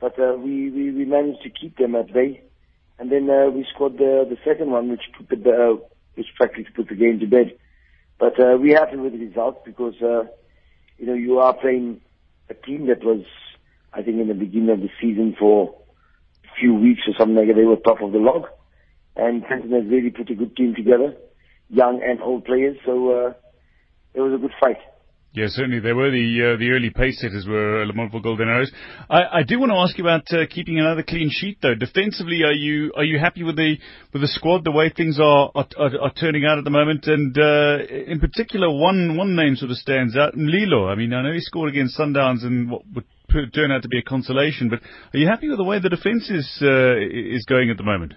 but 0.01 0.19
uh, 0.19 0.35
we, 0.37 0.71
we 0.71 0.91
we 0.91 1.05
managed 1.05 1.43
to 1.43 1.51
keep 1.51 1.77
them 1.77 1.95
at 1.95 2.13
bay, 2.13 2.43
and 2.99 3.11
then 3.11 3.31
uh, 3.31 3.51
we 3.51 3.67
scored 3.73 3.99
the 3.99 4.27
the 4.29 4.39
second 4.45 4.71
one, 4.71 4.91
which 4.91 5.03
put 5.17 5.43
the 5.45 5.51
uh, 5.51 5.87
which 6.15 6.27
practically 6.37 6.67
put 6.75 6.89
the 6.89 6.97
game 6.97 7.21
to 7.21 7.27
bed. 7.27 7.57
But 8.19 8.39
uh, 8.41 8.57
we're 8.59 8.79
happy 8.79 8.97
with 8.97 9.13
the 9.13 9.25
result 9.25 9.65
because 9.65 9.95
uh, 10.03 10.25
you 10.99 11.07
know 11.07 11.15
you 11.15 11.39
are 11.39 11.55
playing 11.55 12.01
a 12.51 12.55
team 12.55 12.87
that 12.87 13.05
was, 13.05 13.25
I 13.93 14.03
think, 14.03 14.21
in 14.21 14.29
the 14.29 14.35
beginning 14.35 14.71
of 14.71 14.81
the 14.81 14.91
season 15.01 15.37
for 15.39 15.77
a 16.45 16.49
few 16.59 16.75
weeks 16.75 17.03
or 17.07 17.15
something 17.17 17.37
like 17.37 17.49
that, 17.49 17.55
they 17.55 17.65
were 17.65 17.77
top 17.77 18.01
of 18.01 18.11
the 18.13 18.19
log, 18.19 18.47
and 19.15 19.47
Clinton 19.47 19.71
has 19.73 19.87
really 19.87 20.11
put 20.11 20.31
a 20.31 20.35
good 20.35 20.57
team 20.57 20.75
together, 20.75 21.15
young 21.69 22.03
and 22.03 22.21
old 22.21 22.45
players. 22.45 22.77
So 22.85 23.11
uh, 23.11 23.33
it 24.15 24.21
was 24.21 24.33
a 24.35 24.39
good 24.39 24.55
fight. 24.61 24.79
Yeah, 25.39 25.47
certainly 25.51 25.79
there 25.79 25.95
were 25.95 26.11
the 26.11 26.27
uh, 26.27 26.59
the 26.59 26.71
early 26.71 26.91
pace 26.91 27.21
setters 27.21 27.47
were 27.47 27.87
Lamontville 27.87 28.25
Golden 28.25 28.49
Arrows. 28.49 28.73
I, 29.09 29.39
I 29.39 29.43
do 29.47 29.61
want 29.61 29.71
to 29.71 29.77
ask 29.77 29.97
you 29.97 30.03
about 30.03 30.27
uh, 30.33 30.51
keeping 30.51 30.81
another 30.81 31.05
clean 31.05 31.31
sheet 31.31 31.59
though. 31.63 31.77
Defensively, 31.77 32.43
are 32.43 32.53
you 32.53 32.93
are 32.97 33.05
you 33.05 33.21
happy 33.21 33.45
with 33.45 33.55
the 33.55 33.77
with 34.13 34.23
the 34.23 34.27
squad 34.27 34.65
the 34.65 34.73
way 34.73 34.91
things 34.91 35.21
are 35.23 35.53
are, 35.55 35.69
are, 35.79 36.13
turning 36.19 36.45
out 36.45 36.59
at 36.59 36.65
the 36.65 36.75
moment? 36.75 37.07
And 37.07 37.39
uh, 37.39 37.87
in 37.87 38.19
particular, 38.19 38.69
one 38.69 39.17
one 39.17 39.37
name 39.37 39.55
sort 39.55 39.71
of 39.71 39.77
stands 39.77 40.17
out, 40.17 40.35
Mlilo. 40.35 40.91
I 40.91 40.97
mean, 40.97 41.15
I 41.15 41.23
know 41.23 41.33
he 41.33 41.39
scored 41.39 41.69
against 41.69 41.97
Sundowns 41.97 42.43
and 42.43 42.69
what 42.69 42.83
would 42.97 43.55
turn 43.55 43.71
out 43.71 43.83
to 43.83 43.89
be 43.89 44.01
a 44.01 44.03
consolation, 44.03 44.69
but 44.69 44.81
are 45.15 45.21
you 45.21 45.29
happy 45.29 45.49
with 45.49 45.59
the 45.59 45.65
way 45.65 45.79
the 45.79 45.89
defence 45.89 46.29
is 46.31 46.59
uh, 46.63 46.97
is 46.99 47.45
going 47.45 47.71
at 47.71 47.77
the 47.77 47.85
moment? 47.85 48.15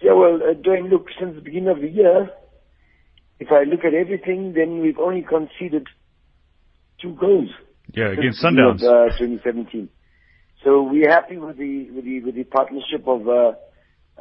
Yeah, 0.00 0.12
well, 0.12 0.36
uh, 0.36 0.54
Dwayne, 0.54 0.88
look, 0.88 1.06
since 1.18 1.34
the 1.34 1.40
beginning 1.40 1.70
of 1.70 1.80
the 1.80 1.88
year 1.88 2.30
if 3.40 3.52
I 3.52 3.64
look 3.64 3.84
at 3.84 3.94
everything, 3.94 4.52
then 4.54 4.80
we've 4.80 4.98
only 4.98 5.22
conceded 5.22 5.86
two 7.00 7.14
goals. 7.14 7.50
Yeah, 7.92 8.08
against 8.08 8.42
Sundowns. 8.42 8.82
uh, 8.82 9.16
2017. 9.18 9.88
So 10.64 10.82
we're 10.82 11.10
happy 11.10 11.38
with 11.38 11.56
the 11.56 11.90
with 11.90 12.04
the 12.04 12.20
with 12.20 12.34
the 12.34 12.44
partnership 12.44 13.06
of 13.06 13.28
uh, 13.28 13.52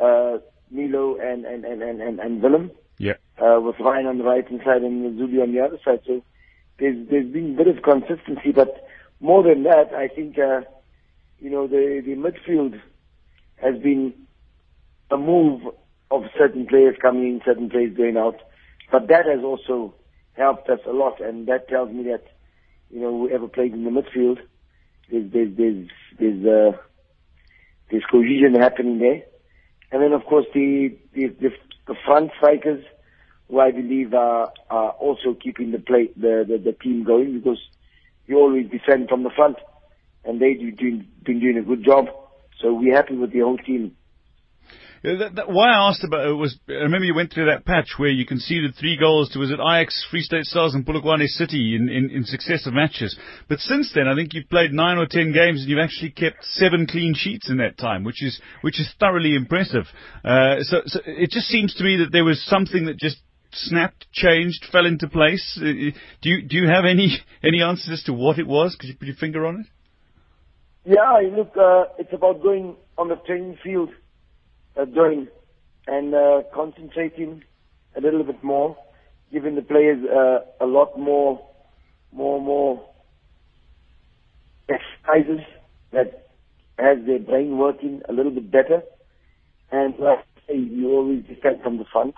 uh, 0.02 0.38
Milo 0.72 1.18
and 1.18 1.46
and 1.46 1.66
and 1.66 1.82
and 1.82 2.20
and 2.20 2.42
Willem. 2.42 2.72
Yeah. 3.00 3.14
Uh, 3.38 3.60
with 3.62 3.76
Ryan 3.80 4.08
on 4.08 4.18
the 4.18 4.24
right 4.24 4.48
hand 4.48 4.62
side 4.64 4.84
and 4.84 5.18
Zulu 5.18 5.42
on 5.42 5.54
the 5.54 5.60
other 5.62 5.80
side. 5.84 6.02
So 6.06 6.24
there's 6.80 7.08
there's 7.10 7.32
been 7.32 7.56
a 7.56 7.64
bit 7.64 7.76
of 7.76 7.84
consistency, 7.84 8.52
but 8.54 8.88
more 9.20 9.44
than 9.44 9.64
that, 9.64 9.94
I 9.94 10.08
think 10.08 10.38
uh, 10.38 10.62
you 11.40 11.50
know 11.50 11.68
the 11.68 12.02
the 12.06 12.16
midfield 12.16 12.80
has 13.58 13.82
been 13.82 14.14
a 15.10 15.18
move 15.18 15.62
of 16.12 16.24
certain 16.38 16.68
players 16.68 16.96
coming 17.02 17.24
in, 17.24 17.42
certain 17.44 17.70
players 17.70 17.98
going 17.98 18.18
out. 18.18 18.38
But 18.91 19.08
that 19.10 19.25
has 19.25 19.44
also 19.44 19.94
helped 20.34 20.70
us 20.70 20.79
a 20.88 20.91
lot, 20.91 21.20
and 21.20 21.48
that 21.48 21.67
tells 21.67 21.91
me 21.91 22.03
that 22.03 22.24
you 22.89 23.01
know 23.01 23.12
whoever 23.12 23.48
plays 23.48 23.74
in 23.74 23.84
the 23.84 23.89
midfield, 23.89 24.39
there's 25.12 25.32
there's 25.32 25.58
there's 25.58 25.88
there's, 26.20 26.46
uh, 26.46 26.77
there's 27.91 28.06
cohesion 28.10 28.56
happening 28.56 29.00
there, 29.00 29.24
and 29.91 30.01
then 30.01 30.13
of 30.13 30.24
course 30.25 30.46
the 30.53 30.96
the 31.13 31.27
the, 31.27 31.50
the 31.88 31.96
front 32.06 32.32
strikers 32.38 32.84
who 33.50 33.60
I 33.60 33.72
believe 33.72 34.13
are, 34.13 34.51
are 34.70 34.91
also 34.91 35.34
keeping 35.34 35.72
the 35.72 35.79
play 35.79 36.10
the, 36.15 36.46
the, 36.48 36.58
the 36.58 36.74
team 36.74 37.03
going 37.03 37.39
because 37.39 37.60
you 38.27 38.38
always 38.38 38.70
defend 38.70 39.10
from 39.10 39.24
the 39.24 39.29
front, 39.29 39.58
and 40.25 40.41
they've 40.41 40.60
been, 40.77 41.08
been 41.24 41.39
doing 41.39 41.58
a 41.58 41.62
good 41.62 41.84
job. 41.84 42.08
So 42.62 42.74
we're 42.74 42.96
happy 42.96 43.15
with 43.15 43.32
the 43.32 43.39
whole 43.39 43.58
team. 43.58 43.96
That, 45.08 45.36
that, 45.36 45.50
why 45.50 45.70
I 45.70 45.88
asked 45.88 46.04
about 46.04 46.28
it 46.28 46.34
was, 46.34 46.60
I 46.68 46.84
remember 46.84 47.06
you 47.06 47.16
went 47.16 47.32
through 47.32 47.46
that 47.46 47.64
patch 47.66 47.94
where 47.96 48.10
you 48.10 48.26
conceded 48.26 48.76
three 48.76 48.98
goals 48.98 49.30
to, 49.30 49.40
was 49.40 49.52
it 49.52 49.60
Ajax, 49.60 50.06
Free 50.12 50.22
State 50.22 50.44
Stars 50.44 50.74
and 50.74 50.86
Polokwane 50.86 51.26
City 51.28 51.78
in, 51.78 51.88
in, 51.88 52.10
in 52.10 52.26
successive 52.26 52.74
matches. 52.74 53.18
But 53.48 53.60
since 53.60 53.94
then, 53.96 54.10
I 54.10 54.16
think 54.16 54.34
you've 54.34 54.50
played 54.50 54.74
nine 54.74 54.98
or 54.98 55.06
ten 55.06 55.32
games 55.32 55.62
and 55.62 55.70
you've 55.70 55.80
actually 55.80 56.12
kept 56.12 56.44
seven 56.44 56.88
clean 56.88 57.14
sheets 57.16 57.50
in 57.50 57.56
that 57.58 57.78
time, 57.78 58.04
which 58.04 58.22
is, 58.22 58.42
which 58.62 58.82
is 58.82 58.94
thoroughly 59.00 59.36
impressive. 59.36 59.86
Uh, 60.26 60.58
so, 60.64 60.82
so 60.86 61.00
it 61.06 61.32
just 61.32 61.48
seems 61.48 61.74
to 61.76 61.86
me 61.86 61.98
that 61.98 62.12
there 62.12 62.26
was 62.26 62.44
something 62.46 62.86
that 62.86 62.98
just 62.98 63.22
snapped, 63.54 64.08
changed, 64.12 64.66
fell 64.74 64.86
into 64.86 65.08
place. 65.08 65.58
Uh, 65.62 65.96
do 66.22 66.30
you, 66.30 66.42
do 66.42 66.58
you 66.58 66.68
have 66.68 66.84
any, 66.84 67.18
any 67.44 67.62
answers 67.62 68.00
as 68.00 68.04
to 68.04 68.14
what 68.14 68.40
it 68.40 68.48
was? 68.48 68.76
Could 68.78 68.90
you 68.90 68.96
put 68.98 69.08
your 69.08 69.16
finger 69.16 69.46
on 69.46 69.62
it? 69.62 69.68
Yeah, 70.84 71.20
look, 71.34 71.56
uh, 71.56 71.94
it's 71.98 72.12
about 72.12 72.44
going 72.44 72.76
on 72.98 73.08
the 73.08 73.16
training 73.26 73.58
field 73.64 73.90
uh, 74.80 74.86
doing 74.86 75.28
and 75.88 76.14
uh, 76.14 76.42
concentrating 76.54 77.44
a 77.96 78.02
little 78.02 78.24
bit 78.24 78.44
more, 78.44 78.78
giving 79.32 79.56
the 79.56 79.62
players 79.62 80.04
uh, 80.06 80.40
a 80.64 80.68
lot 80.68 80.98
more, 80.98 81.42
more, 82.12 82.42
more 82.42 82.90
exercises 84.70 85.46
that 85.92 86.28
has 86.78 86.98
their 87.06 87.20
brain 87.20 87.58
working 87.58 88.02
a 88.08 88.14
little 88.14 88.32
bit 88.32 88.52
better. 88.52 88.82
And 89.72 89.98
like 90.00 90.20
I 90.20 90.48
say, 90.48 90.58
you 90.58 90.92
always 90.92 91.24
defend 91.26 91.62
from 91.64 91.78
the 91.78 91.86
front. 91.92 92.16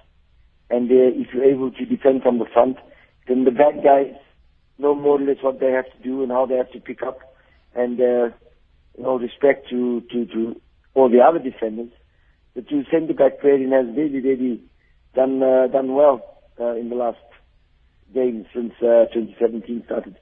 And 0.70 0.90
uh, 0.92 0.94
if 0.94 1.28
you're 1.34 1.46
able 1.46 1.72
to 1.72 1.86
defend 1.86 2.24
from 2.24 2.40
the 2.40 2.46
front, 2.46 2.78
then 3.28 3.46
the 3.46 3.52
bad 3.52 3.84
guys 3.84 4.14
know 4.78 4.96
more 4.96 5.20
or 5.20 5.24
less 5.24 5.38
what 5.42 5.60
they 5.60 5.72
have 5.72 5.86
to 5.86 6.04
do 6.04 6.24
and 6.24 6.32
how 6.32 6.46
they 6.46 6.56
have 6.56 6.72
to 6.72 6.80
pick 6.80 7.02
up. 7.02 7.20
And, 7.76 8.00
uh, 8.00 8.36
you 8.98 9.04
know, 9.04 9.18
respect 9.18 9.70
to, 9.70 10.02
to, 10.12 10.26
to 10.26 10.62
all 10.94 11.10
the 11.10 11.20
other 11.22 11.40
defenders 11.40 11.92
the 12.60 12.70
two 12.70 12.84
centre 12.92 13.14
back 13.14 13.40
pairing 13.42 13.72
has 13.72 13.86
really, 13.96 14.20
really 14.20 14.62
done 15.16 15.42
uh, 15.42 15.68
done 15.68 15.96
well 15.96 16.42
uh, 16.60 16.76
in 16.76 16.90
the 16.90 16.96
last 16.96 17.18
games 18.14 18.46
since 18.54 18.74
uh, 18.82 19.06
2017 19.14 19.84
started. 19.86 20.18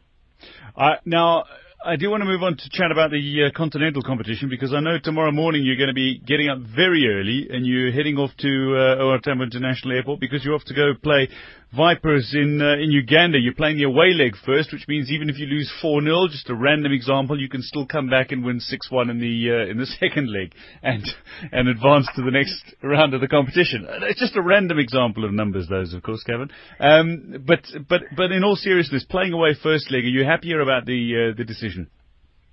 Uh, 0.75 0.95
now, 1.05 1.45
I 1.83 1.95
do 1.95 2.11
want 2.11 2.21
to 2.21 2.25
move 2.25 2.43
on 2.43 2.57
to 2.57 2.69
chat 2.69 2.91
about 2.91 3.09
the 3.09 3.45
uh, 3.45 3.57
continental 3.57 4.03
competition 4.03 4.49
because 4.49 4.73
I 4.73 4.81
know 4.81 4.99
tomorrow 5.01 5.31
morning 5.31 5.63
you're 5.63 5.77
going 5.77 5.89
to 5.89 5.95
be 5.95 6.19
getting 6.19 6.49
up 6.49 6.59
very 6.59 7.07
early 7.07 7.47
and 7.49 7.65
you're 7.65 7.91
heading 7.91 8.17
off 8.17 8.31
to 8.37 8.75
uh, 8.75 9.41
International 9.41 9.95
Airport 9.95 10.19
because 10.19 10.43
you're 10.43 10.53
off 10.53 10.65
to 10.65 10.75
go 10.75 10.93
play 11.01 11.29
Vipers 11.75 12.33
in 12.33 12.61
uh, 12.61 12.81
in 12.81 12.91
Uganda. 12.91 13.37
You're 13.37 13.53
playing 13.53 13.77
the 13.77 13.83
away 13.83 14.13
leg 14.13 14.35
first, 14.45 14.71
which 14.71 14.87
means 14.87 15.11
even 15.11 15.29
if 15.29 15.37
you 15.37 15.47
lose 15.47 15.69
4-0, 15.83 16.29
just 16.29 16.49
a 16.49 16.55
random 16.55 16.93
example, 16.93 17.39
you 17.39 17.49
can 17.49 17.61
still 17.61 17.85
come 17.85 18.09
back 18.09 18.31
and 18.31 18.43
win 18.45 18.61
6-1 18.61 19.11
in 19.11 19.19
the 19.19 19.51
uh, 19.51 19.69
in 19.69 19.77
the 19.77 19.85
second 19.99 20.31
leg 20.31 20.53
and 20.81 21.03
and 21.51 21.67
advance 21.67 22.07
to 22.15 22.21
the 22.21 22.31
next 22.31 22.73
round 22.81 23.13
of 23.13 23.19
the 23.19 23.27
competition. 23.27 23.85
Uh, 23.85 24.05
it's 24.05 24.19
just 24.19 24.37
a 24.37 24.41
random 24.41 24.79
example 24.79 25.25
of 25.25 25.33
numbers, 25.33 25.67
those 25.67 25.93
of 25.93 26.03
course, 26.03 26.23
Cavin. 26.25 26.49
Um, 26.79 27.43
but 27.45 27.59
but 27.89 28.01
but 28.15 28.31
in 28.31 28.45
all 28.45 28.55
seriousness, 28.55 29.03
playing 29.09 29.33
away 29.33 29.53
first 29.61 29.91
leg, 29.91 30.05
are 30.05 30.07
you 30.07 30.23
happier 30.23 30.61
about 30.61 30.85
the 30.85 31.31
uh, 31.33 31.37
the 31.37 31.43
decision? 31.43 31.89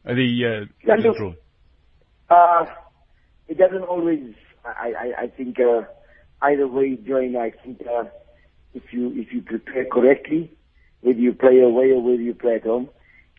Uh, 0.04 0.14
the 0.14 0.66
uh, 0.66 0.86
yeah, 0.86 1.12
draw? 1.16 1.34
Uh, 2.28 2.66
it 3.46 3.58
doesn't 3.58 3.84
always. 3.84 4.34
I 4.64 4.92
I, 4.98 5.22
I 5.22 5.26
think 5.28 5.60
uh, 5.60 5.82
either 6.42 6.66
way, 6.66 6.96
during 6.96 7.36
I 7.36 7.52
think. 7.64 7.80
If 8.74 8.92
you 8.92 9.12
if 9.14 9.32
you 9.32 9.42
prepare 9.42 9.84
correctly, 9.86 10.52
whether 11.00 11.18
you 11.18 11.32
play 11.32 11.60
away 11.60 11.92
or 11.92 12.02
whether 12.02 12.22
you 12.22 12.34
play 12.34 12.56
at 12.56 12.64
home, 12.64 12.88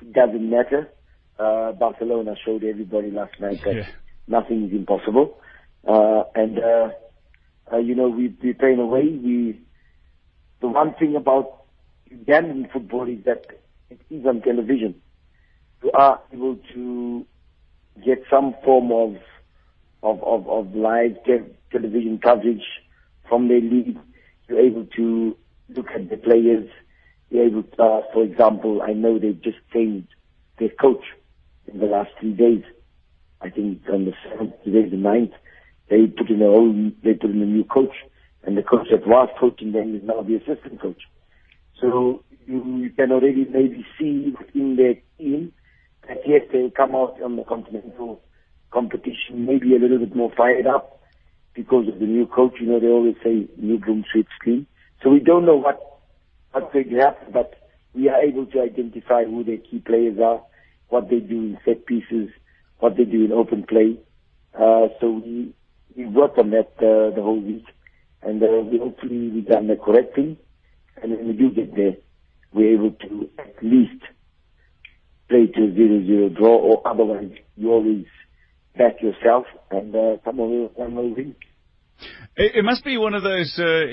it 0.01 0.13
doesn't 0.13 0.49
matter. 0.49 0.89
Uh, 1.37 1.73
Barcelona 1.73 2.35
showed 2.45 2.63
everybody 2.63 3.11
last 3.11 3.39
night 3.41 3.61
that 3.65 3.75
yeah. 3.75 3.87
nothing 4.27 4.65
is 4.67 4.71
impossible. 4.71 5.37
Uh, 5.85 6.23
and 6.33 6.59
uh, 6.59 6.89
uh, 7.71 7.77
you 7.77 7.95
know 7.95 8.07
we 8.07 8.33
we 8.41 8.53
playing 8.53 8.79
away. 8.79 9.03
We 9.03 9.59
the 10.61 10.67
one 10.67 10.93
thing 10.95 11.15
about 11.15 11.63
Ugandan 12.11 12.71
football 12.71 13.07
is 13.09 13.23
that 13.25 13.45
it 13.89 13.99
is 14.09 14.25
on 14.25 14.41
television. 14.41 14.95
You 15.83 15.91
are 15.91 16.21
able 16.31 16.57
to 16.73 17.25
get 18.05 18.23
some 18.29 18.55
form 18.63 18.91
of 18.91 19.17
of 20.01 20.23
of, 20.23 20.47
of 20.47 20.75
live 20.75 21.17
te- 21.25 21.51
television 21.71 22.19
coverage 22.19 22.63
from 23.27 23.47
their 23.47 23.59
league 23.59 23.97
you're 24.47 24.59
able 24.59 24.85
to 24.95 25.37
look 25.69 25.87
at 25.93 26.09
the 26.09 26.17
players. 26.17 26.69
You're 27.29 27.45
able 27.45 27.63
to, 27.63 27.81
uh, 27.81 28.01
for 28.13 28.23
example, 28.23 28.81
I 28.81 28.93
know 28.93 29.19
they 29.19 29.33
just 29.33 29.57
changed 29.73 30.07
their 30.59 30.69
coach 30.69 31.03
in 31.67 31.79
the 31.79 31.85
last 31.85 32.11
three 32.19 32.33
days. 32.33 32.63
I 33.41 33.49
think 33.49 33.81
on 33.91 34.05
the 34.05 34.13
seventh, 34.29 34.53
today 34.63 34.89
the 34.89 34.97
ninth, 34.97 35.31
they 35.89 36.07
put 36.07 36.29
in 36.29 36.41
a 36.41 36.45
whole, 36.45 36.91
they 37.03 37.13
put 37.13 37.29
in 37.29 37.41
a 37.41 37.45
new 37.45 37.63
coach, 37.63 37.93
and 38.43 38.57
the 38.57 38.63
coach 38.63 38.87
that 38.91 39.07
was 39.07 39.29
coaching 39.39 39.71
them 39.71 39.95
is 39.95 40.03
now 40.03 40.21
the 40.21 40.35
assistant 40.35 40.81
coach. 40.81 41.01
So 41.81 42.23
you, 42.47 42.63
you 42.77 42.89
can 42.91 43.11
already 43.11 43.45
maybe 43.45 43.85
see 43.99 44.33
within 44.39 44.75
their 44.75 44.95
team 45.17 45.51
that 46.07 46.19
yes, 46.25 46.41
they 46.51 46.71
come 46.75 46.95
out 46.95 47.21
on 47.21 47.35
the 47.35 47.43
continental 47.43 48.21
competition 48.71 49.45
maybe 49.45 49.75
a 49.75 49.79
little 49.79 49.99
bit 49.99 50.15
more 50.15 50.31
fired 50.35 50.67
up 50.67 50.94
because 51.55 51.87
of 51.87 51.99
the 51.99 52.05
new 52.05 52.27
coach. 52.27 52.53
You 52.59 52.67
know, 52.67 52.79
they 52.79 52.87
always 52.87 53.15
say 53.23 53.47
new 53.57 53.79
broom 53.79 54.03
sweeps 54.11 54.31
clean. 54.43 54.67
So 55.01 55.09
we 55.09 55.19
don't 55.19 55.45
know 55.45 55.55
what 55.55 55.79
what's 56.51 56.71
going 56.71 56.89
to 56.89 56.97
happen, 56.97 57.33
but 57.33 57.53
we 57.93 58.09
are 58.09 58.21
able 58.21 58.45
to 58.47 58.61
identify 58.61 59.25
who 59.25 59.43
their 59.43 59.57
key 59.57 59.79
players 59.79 60.19
are, 60.19 60.41
what 60.89 61.09
they 61.09 61.19
do 61.19 61.37
in 61.37 61.57
set 61.65 61.85
pieces, 61.85 62.29
what 62.79 62.97
they 62.97 63.05
do 63.05 63.25
in 63.25 63.31
open 63.31 63.63
play. 63.63 63.97
Uh, 64.53 64.87
so 64.99 65.21
we 65.25 65.53
we 65.95 66.05
work 66.05 66.37
on 66.37 66.51
that 66.51 66.71
uh, 66.77 67.15
the 67.15 67.21
whole 67.21 67.39
week, 67.39 67.65
and 68.21 68.41
uh, 68.43 68.47
we 68.69 68.77
hopefully 68.77 69.29
we 69.29 69.41
done 69.41 69.67
the 69.67 69.75
correct 69.75 70.15
thing, 70.15 70.37
and 71.01 71.11
when 71.11 71.27
we 71.27 71.33
do 71.33 71.49
get 71.51 71.75
there, 71.75 71.95
we're 72.53 72.73
able 72.73 72.91
to 72.91 73.29
at 73.39 73.63
least 73.63 74.01
play 75.27 75.47
to 75.47 75.63
a 75.65 75.73
zero-zero 75.73 76.29
draw, 76.29 76.55
or 76.55 76.87
otherwise 76.87 77.31
you 77.57 77.71
always 77.71 78.05
back 78.77 79.01
yourself, 79.01 79.45
and 79.71 79.95
uh, 79.95 80.17
someone 80.23 80.49
will, 80.49 80.71
someone 80.77 80.95
will 80.95 81.15
win. 81.15 81.35
It, 82.35 82.55
it 82.55 82.65
must 82.65 82.83
be 82.83 82.97
one 82.97 83.13
of 83.13 83.23
those 83.23 83.57
uh, 83.57 83.85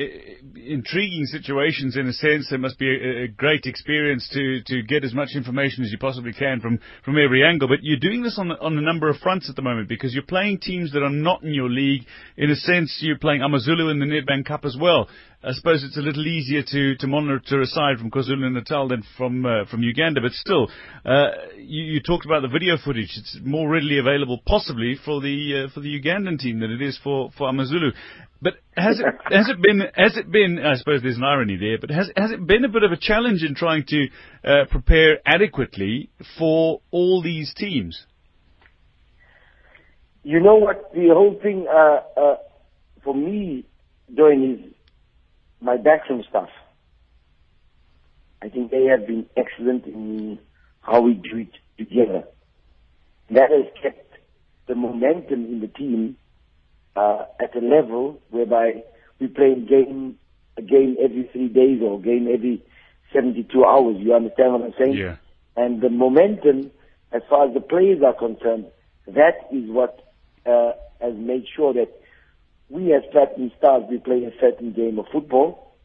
intriguing 0.56 1.26
situations 1.26 1.96
in 1.96 2.08
a 2.08 2.12
sense. 2.12 2.50
It 2.50 2.58
must 2.58 2.78
be 2.78 2.88
a, 2.88 3.24
a, 3.24 3.28
great 3.28 3.66
experience 3.66 4.28
to, 4.32 4.62
to 4.66 4.82
get 4.82 5.04
as 5.04 5.14
much 5.14 5.30
information 5.36 5.84
as 5.84 5.92
you 5.92 5.98
possibly 5.98 6.32
can 6.32 6.60
from, 6.60 6.80
from 7.04 7.16
every 7.18 7.44
angle. 7.44 7.68
But 7.68 7.78
you're 7.82 8.00
doing 8.00 8.22
this 8.22 8.38
on, 8.38 8.50
on 8.50 8.76
a 8.76 8.82
number 8.82 9.08
of 9.08 9.18
fronts 9.18 9.48
at 9.48 9.54
the 9.54 9.62
moment 9.62 9.88
because 9.88 10.12
you're 10.12 10.24
playing 10.24 10.58
teams 10.58 10.92
that 10.92 11.02
are 11.02 11.10
not 11.10 11.44
in 11.44 11.54
your 11.54 11.70
league. 11.70 12.02
In 12.36 12.50
a 12.50 12.56
sense, 12.56 12.98
you're 13.00 13.18
playing 13.18 13.42
Amazulu 13.42 13.88
in 13.90 14.00
the 14.00 14.06
Nedbank 14.06 14.46
Cup 14.46 14.64
as 14.64 14.76
well. 14.80 15.08
I 15.44 15.52
suppose 15.52 15.82
it's 15.82 15.96
a 15.96 16.00
little 16.00 16.24
easier 16.24 16.62
to, 16.62 16.94
to 16.96 17.06
monitor 17.08 17.60
aside 17.60 17.98
from 17.98 18.12
KwaZulu 18.12 18.44
and 18.44 18.54
Natal 18.54 18.86
than 18.86 19.02
from 19.16 19.44
uh, 19.44 19.64
from 19.68 19.82
Uganda, 19.82 20.20
but 20.20 20.30
still, 20.30 20.68
uh, 21.04 21.30
you, 21.56 21.94
you, 21.94 22.00
talked 22.00 22.24
about 22.24 22.42
the 22.42 22.48
video 22.48 22.76
footage. 22.76 23.10
It's 23.16 23.38
more 23.42 23.68
readily 23.68 23.98
available, 23.98 24.40
possibly 24.46 24.96
for 25.04 25.20
the 25.20 25.64
uh, 25.66 25.74
for 25.74 25.80
the 25.80 26.00
Ugandan 26.00 26.38
team 26.38 26.60
than 26.60 26.70
it 26.70 26.80
is 26.80 26.96
for 27.02 27.30
for 27.36 27.48
Amazulu. 27.48 27.90
But 28.40 28.54
has 28.76 29.00
it 29.00 29.06
has 29.34 29.48
it 29.48 29.60
been 29.60 29.80
has 29.96 30.16
it 30.16 30.30
been? 30.30 30.60
I 30.64 30.76
suppose 30.76 31.02
there's 31.02 31.16
an 31.16 31.24
irony 31.24 31.56
there, 31.56 31.78
but 31.80 31.90
has 31.90 32.08
has 32.16 32.30
it 32.30 32.46
been 32.46 32.64
a 32.64 32.68
bit 32.68 32.84
of 32.84 32.92
a 32.92 32.96
challenge 32.96 33.42
in 33.42 33.56
trying 33.56 33.84
to 33.88 34.06
uh, 34.44 34.64
prepare 34.70 35.18
adequately 35.26 36.10
for 36.38 36.82
all 36.92 37.20
these 37.20 37.52
teams? 37.52 38.06
You 40.22 40.38
know 40.38 40.54
what? 40.54 40.92
The 40.94 41.08
whole 41.12 41.36
thing 41.42 41.66
uh, 41.68 42.20
uh, 42.20 42.36
for 43.02 43.12
me, 43.12 43.64
doing 44.14 44.68
is 44.68 44.72
my 45.62 45.76
backroom 45.76 46.24
staff. 46.28 46.48
I 48.42 48.48
think 48.48 48.70
they 48.70 48.86
have 48.86 49.06
been 49.06 49.26
excellent 49.36 49.86
in 49.86 50.38
how 50.80 51.00
we 51.00 51.14
do 51.14 51.38
it 51.38 51.52
together. 51.78 52.24
That 53.30 53.50
has 53.50 53.66
kept 53.80 54.18
the 54.66 54.74
momentum 54.74 55.46
in 55.46 55.60
the 55.60 55.68
team 55.68 56.16
uh, 56.96 57.24
at 57.40 57.54
a 57.54 57.60
level 57.60 58.20
whereby 58.30 58.82
we 59.20 59.28
play 59.28 59.52
a 59.52 59.60
game, 59.60 60.18
a 60.56 60.62
game 60.62 60.96
every 61.02 61.28
three 61.32 61.48
days 61.48 61.80
or 61.82 61.98
a 61.98 62.02
game 62.02 62.28
every 62.32 62.62
72 63.12 63.64
hours. 63.64 63.96
You 63.98 64.14
understand 64.14 64.52
what 64.52 64.62
I'm 64.62 64.74
saying? 64.78 64.94
Yeah. 64.94 65.16
And 65.56 65.80
the 65.80 65.90
momentum, 65.90 66.72
as 67.12 67.22
far 67.30 67.46
as 67.46 67.54
the 67.54 67.60
players 67.60 68.02
are 68.02 68.14
concerned, 68.14 68.66
that 69.06 69.48
is 69.52 69.70
what 69.70 70.12
uh, 70.44 70.72
has 71.00 71.14
made 71.14 71.46
sure 71.54 71.72
that 71.74 72.01
we 72.72 72.94
as 72.94 73.02
Platinum 73.12 73.52
Stars, 73.58 73.84
we 73.90 73.98
play 73.98 74.24
a 74.24 74.32
certain 74.40 74.72
game 74.72 74.98
of 74.98 75.04
football. 75.12 75.76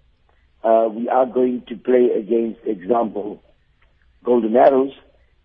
Uh, 0.63 0.87
we 0.89 1.09
are 1.09 1.25
going 1.25 1.63
to 1.67 1.75
play 1.75 2.07
against, 2.17 2.61
example, 2.65 3.43
Golden 4.23 4.55
Arrows. 4.55 4.93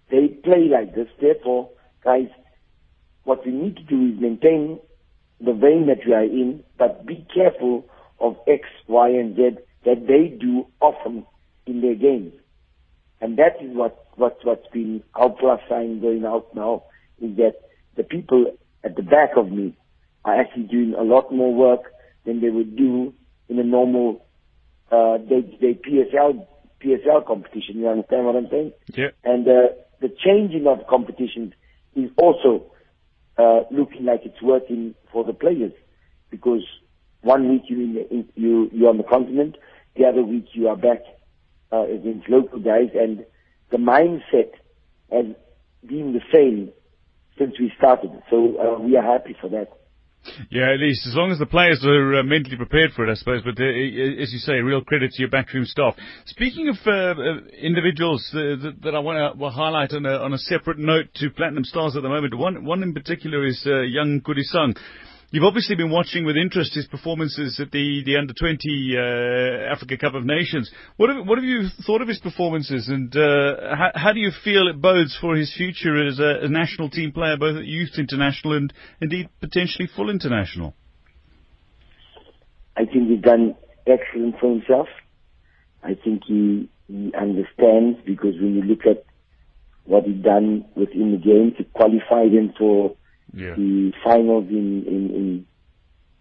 They 0.09 0.29
play 0.29 0.69
like 0.71 0.95
this. 0.95 1.09
Therefore, 1.21 1.71
guys, 2.05 2.29
what 3.25 3.45
we 3.45 3.51
need 3.51 3.77
to 3.77 3.83
do 3.83 4.15
is 4.15 4.21
maintain 4.21 4.79
the 5.41 5.53
vein 5.53 5.89
that 5.89 6.07
we 6.07 6.15
are 6.15 6.23
in, 6.23 6.63
but 6.79 7.05
be 7.05 7.27
careful 7.35 7.87
of 8.21 8.37
X, 8.47 8.69
Y, 8.87 9.09
and 9.09 9.35
Z 9.35 9.59
that 9.85 10.07
they 10.07 10.29
do 10.29 10.67
often 10.81 11.27
in 11.67 11.81
their 11.81 11.97
games. 11.97 12.35
And 13.21 13.37
that 13.39 13.61
is 13.61 13.75
what, 13.75 14.07
what, 14.15 14.39
what's 14.45 14.67
been 14.73 15.03
our 15.15 15.31
plus 15.31 15.61
sign 15.69 16.01
going 16.01 16.25
out 16.25 16.55
now 16.55 16.85
is 17.21 17.37
that 17.37 17.55
the 17.97 18.05
people 18.05 18.47
at 18.85 18.95
the 18.95 19.03
back 19.03 19.31
of 19.37 19.51
me 19.51 19.77
are 20.25 20.41
actually 20.41 20.65
doing 20.65 20.95
a 20.97 21.03
lot 21.03 21.33
more 21.33 21.55
work 21.55 21.93
than 22.25 22.41
they 22.41 22.51
would 22.51 22.77
do 22.77 23.15
in 23.49 23.59
a 23.59 23.65
normal 23.65 24.25
uh, 24.91 25.19
day-to-day 25.19 25.81
PSL 25.87 26.47
PSL 26.83 27.27
competition. 27.27 27.79
You 27.79 27.89
understand 27.89 28.27
what 28.27 28.37
I'm 28.37 28.49
saying? 28.51 28.73
Yeah. 28.95 29.09
And 29.25 29.47
uh, 29.47 29.69
the 30.01 30.09
changing 30.09 30.67
of 30.67 30.87
competitions 30.89 31.55
is 31.95 32.11
also 32.17 32.73
uh, 33.39 33.61
looking 33.71 34.05
like 34.05 34.23
it's 34.25 34.43
working 34.43 34.95
for 35.13 35.25
the 35.25 35.33
players 35.33 35.73
because 36.31 36.63
one 37.23 37.49
week 37.49 37.63
you 37.69 37.81
in, 37.81 38.07
in, 38.11 38.29
you 38.35 38.69
you're 38.73 38.91
on 38.91 38.99
the 38.99 39.05
continent, 39.05 39.57
the 39.97 40.05
other 40.05 40.23
week 40.23 40.47
you 40.53 40.69
are 40.69 40.77
back 40.77 41.01
uh, 41.73 41.85
against 41.85 42.29
local 42.29 42.59
guys, 42.59 42.91
and 42.95 43.25
the 43.71 43.79
mindset 43.79 44.51
has 45.11 45.27
been 45.87 46.13
the 46.13 46.23
same 46.33 46.73
since 47.39 47.59
we 47.59 47.73
started. 47.79 48.11
So 48.31 48.57
uh, 48.59 48.81
we 48.81 48.97
are 48.97 49.03
happy 49.03 49.37
for 49.41 49.49
that. 49.51 49.73
Yeah, 50.51 50.73
at 50.73 50.81
least 50.81 51.07
as 51.07 51.15
long 51.15 51.33
as 51.33 51.39
the 51.39 51.47
players 51.47 51.85
are 51.85 52.21
uh, 52.21 52.23
mentally 52.23 52.57
prepared 52.57 52.93
for 52.93 53.07
it, 53.07 53.11
I 53.11 53.15
suppose. 53.15 53.43
But 53.43 53.61
uh, 53.61 53.65
as 53.65 54.33
you 54.33 54.39
say, 54.39 54.55
real 54.55 54.83
credit 54.83 55.13
to 55.13 55.23
your 55.23 55.31
backroom 55.31 55.65
staff. 55.65 55.95
Speaking 56.27 56.69
of 56.69 56.77
uh, 56.87 57.15
individuals 57.61 58.25
uh, 58.33 58.55
that, 58.63 58.77
that, 58.85 58.95
I 58.95 59.01
want 59.01 59.39
to 59.39 59.51
highlight 59.51 59.93
on 59.93 60.07
a, 60.07 60.17
on 60.19 60.33
a, 60.33 60.39
separate 60.39 60.79
note 60.79 61.07
to 61.17 61.31
Platinum 61.31 61.65
Stars 61.65 61.97
at 61.97 62.03
the 62.03 62.09
moment, 62.09 62.37
one 62.37 62.65
one 62.65 62.83
in 62.83 62.95
particular 62.95 63.45
is 63.47 63.63
uh, 63.67 63.81
young 63.81 64.21
Kodisang. 64.21 64.77
You've 65.33 65.45
obviously 65.45 65.77
been 65.77 65.91
watching 65.91 66.27
with 66.27 66.37
interest 66.37 66.75
his 66.75 66.87
performances 66.87 67.59
at 67.59 67.71
the, 67.71 68.03
the 68.05 68.19
Under 68.19 68.35
20 68.35 68.97
uh, 68.99 69.73
Africa 69.73 69.97
Cup 69.97 70.13
of 70.13 70.27
Nations. 70.27 70.71
What 70.99 71.09
have, 71.09 71.27
what 71.27 71.39
have 71.39 71.45
you 71.45 71.69
thought 71.87 72.03
of 72.03 72.09
his 72.09 72.19
performances, 72.19 72.89
and 72.89 73.17
uh, 73.17 73.75
how, 73.75 73.93
how, 73.95 74.13
do 74.13 74.21
you 74.21 74.31
feel 74.45 74.69
it 74.69 74.79
bodes 74.79 75.17
for 75.19 75.35
his 75.35 75.51
future 75.57 76.07
as 76.07 76.19
a, 76.19 76.45
a, 76.45 76.49
national 76.49 76.91
team 76.91 77.13
player, 77.13 77.39
both 77.39 77.57
at 77.57 77.65
youth 77.65 77.93
international 77.97 78.53
and 78.53 78.75
indeed 79.01 79.31
potentially 79.41 79.89
full 79.97 80.11
international? 80.11 80.75
I 82.77 82.85
think 82.85 83.09
he's 83.09 83.23
done 83.23 83.55
excellent 83.87 84.39
for 84.39 84.51
himself. 84.51 84.89
I 85.83 85.95
think 85.95 86.25
he, 86.27 86.69
he 86.89 87.11
understands 87.19 88.01
because 88.05 88.35
when 88.39 88.57
you 88.57 88.63
look 88.65 88.85
at 88.85 89.07
what 89.85 90.05
he 90.05 90.13
done 90.13 90.67
within 90.77 91.13
the 91.13 91.17
game 91.17 91.55
to 91.57 91.65
qualify 91.73 92.25
him 92.25 92.53
for 92.59 92.97
yeah. 93.33 93.55
the 93.55 93.93
finals 94.05 94.47
in, 94.49 94.85
in, 94.87 95.11
in, 95.11 95.47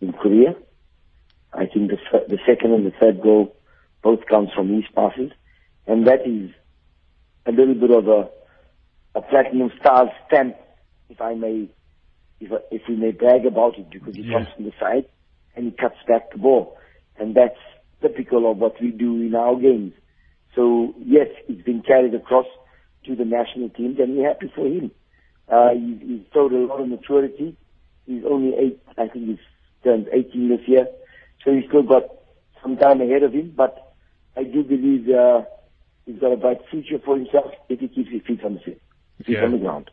in 0.01 0.13
Korea. 0.13 0.55
I 1.53 1.65
think 1.65 1.91
the, 1.91 1.97
the 2.27 2.39
second 2.45 2.73
and 2.73 2.85
the 2.85 2.93
third 2.99 3.21
goal 3.21 3.55
both 4.01 4.25
comes 4.25 4.49
from 4.55 4.73
his 4.73 4.85
passes. 4.95 5.31
And 5.87 6.07
that 6.07 6.25
is 6.25 6.51
a 7.45 7.51
little 7.51 7.75
bit 7.75 7.91
of 7.91 8.07
a, 8.07 8.29
a 9.15 9.21
platinum 9.21 9.71
star 9.79 10.11
stamp, 10.27 10.55
if 11.09 11.19
I 11.21 11.33
may, 11.33 11.69
if, 12.39 12.51
if 12.71 12.81
we 12.87 12.95
may 12.95 13.11
brag 13.11 13.45
about 13.45 13.77
it, 13.77 13.89
because 13.89 14.15
he 14.15 14.21
yeah. 14.21 14.33
comes 14.33 14.47
from 14.55 14.65
the 14.65 14.73
side 14.79 15.05
and 15.55 15.65
he 15.65 15.71
cuts 15.71 15.97
back 16.07 16.31
the 16.31 16.37
ball. 16.37 16.77
And 17.17 17.35
that's 17.35 17.57
typical 18.01 18.49
of 18.49 18.57
what 18.57 18.81
we 18.81 18.91
do 18.91 19.21
in 19.21 19.35
our 19.35 19.55
games. 19.55 19.93
So 20.55 20.93
yes, 21.03 21.27
it's 21.47 21.61
been 21.63 21.81
carried 21.81 22.13
across 22.13 22.47
to 23.05 23.15
the 23.15 23.25
national 23.25 23.69
teams 23.69 23.99
and 23.99 24.17
we're 24.17 24.27
happy 24.27 24.51
for 24.55 24.65
him. 24.65 24.91
Uh, 25.47 25.69
he's, 25.73 25.99
he's 26.01 26.21
showed 26.33 26.53
a 26.53 26.57
lot 26.57 26.81
of 26.81 26.87
maturity. 26.87 27.55
He's 28.05 28.23
only 28.25 28.55
eight, 28.57 28.81
I 28.97 29.07
think 29.07 29.25
he's 29.27 29.39
turned 29.83 30.07
18 30.11 30.49
this 30.49 30.67
year. 30.67 30.87
So 31.43 31.53
he's 31.53 31.67
still 31.67 31.83
got 31.83 32.03
some 32.61 32.77
time 32.77 33.01
ahead 33.01 33.23
of 33.23 33.33
him, 33.33 33.53
but 33.55 33.93
I 34.37 34.43
do 34.43 34.63
believe, 34.63 35.09
uh, 35.09 35.43
he's 36.05 36.19
got 36.19 36.31
a 36.31 36.37
bright 36.37 36.59
future 36.69 36.99
for 37.03 37.17
himself 37.17 37.51
if 37.69 37.79
he 37.79 37.87
keeps 37.87 38.09
his 38.11 38.21
feet 38.21 38.43
on 38.43 38.55
the, 38.55 38.59
feet 38.59 38.79
yeah. 39.27 39.43
on 39.43 39.51
the 39.51 39.57
ground. 39.57 39.89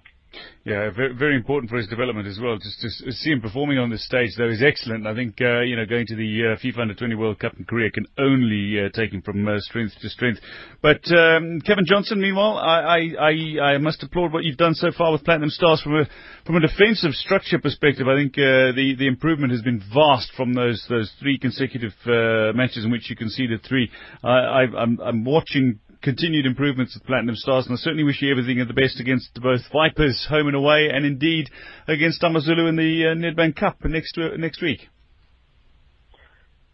Yeah, 0.65 0.91
very, 0.95 1.15
very 1.15 1.37
important 1.37 1.71
for 1.71 1.79
his 1.79 1.87
development 1.87 2.29
as 2.29 2.39
well. 2.39 2.59
Just 2.59 2.81
to 2.81 3.13
see 3.13 3.31
him 3.31 3.41
performing 3.41 3.79
on 3.79 3.89
this 3.89 4.05
stage, 4.05 4.31
though, 4.37 4.51
is 4.51 4.63
excellent. 4.63 5.07
I 5.07 5.15
think 5.15 5.41
uh, 5.41 5.61
you 5.61 5.77
know 5.77 5.87
going 5.87 6.07
to 6.07 6.17
the 6.17 6.53
uh, 6.53 6.61
FIFA 6.61 6.83
Under 6.83 6.95
20 6.95 7.15
World 7.15 7.39
Cup 7.39 7.55
in 7.59 7.65
Korea 7.65 7.91
can 7.91 8.05
only 8.19 8.79
uh, 8.79 8.91
take 8.91 9.13
him 9.13 9.23
from 9.23 9.49
uh, 9.49 9.59
strength 9.61 9.95
to 10.03 10.09
strength. 10.11 10.41
But 10.83 11.01
um, 11.11 11.63
Cavin 11.65 11.87
Johnson, 11.87 12.21
meanwhile, 12.21 12.59
I, 12.59 13.09
I, 13.19 13.63
I, 13.63 13.79
must 13.79 14.03
applaud 14.03 14.33
what 14.33 14.45
you've 14.45 14.59
done 14.59 14.75
so 14.75 14.91
far 14.97 15.13
with 15.13 15.25
Platinum 15.25 15.49
Stars 15.49 15.81
from 15.81 15.97
a 15.97 16.05
from 16.45 16.57
a 16.57 16.61
defensive 16.61 17.13
structure 17.13 17.59
perspective. 17.59 18.07
I 18.07 18.17
think 18.17 18.35
uh, 18.35 18.77
the 18.77 18.95
the 18.99 19.07
improvement 19.07 19.53
has 19.53 19.63
been 19.63 19.83
vast 19.95 20.33
from 20.37 20.53
those 20.53 20.85
those 20.91 21.11
three 21.19 21.39
consecutive 21.39 21.95
uh, 22.05 22.53
matches 22.55 22.85
in 22.85 22.91
which 22.91 23.09
you 23.09 23.17
conceded 23.17 23.63
three. 23.67 23.91
I, 24.23 24.29
I, 24.29 24.63
I'm, 24.77 25.01
I'm 25.01 25.25
watching 25.25 25.81
continued 26.03 26.47
improvements 26.47 26.97
at 26.97 27.07
Platinum 27.07 27.37
Stars, 27.37 27.67
and 27.67 27.75
I 27.75 27.77
certainly 27.77 28.05
wish 28.05 28.23
you 28.23 28.31
everything 28.31 28.61
of 28.61 28.69
the 28.69 28.75
best 28.75 29.01
against 29.01 29.35
both 29.41 29.63
Vipers, 29.73 30.27
home 30.29 30.47
and 30.47 30.57
away, 30.57 30.89
and 30.93 31.05
indeed 31.05 31.51
against 31.87 32.23
Amazulu 32.23 32.67
in 32.67 32.77
the 32.77 33.07
uh, 33.07 33.15
Nedbank 33.15 33.57
Cup 33.57 33.85
next 33.85 34.17
uh, 34.19 34.37
next 34.37 34.63
week. 34.63 34.89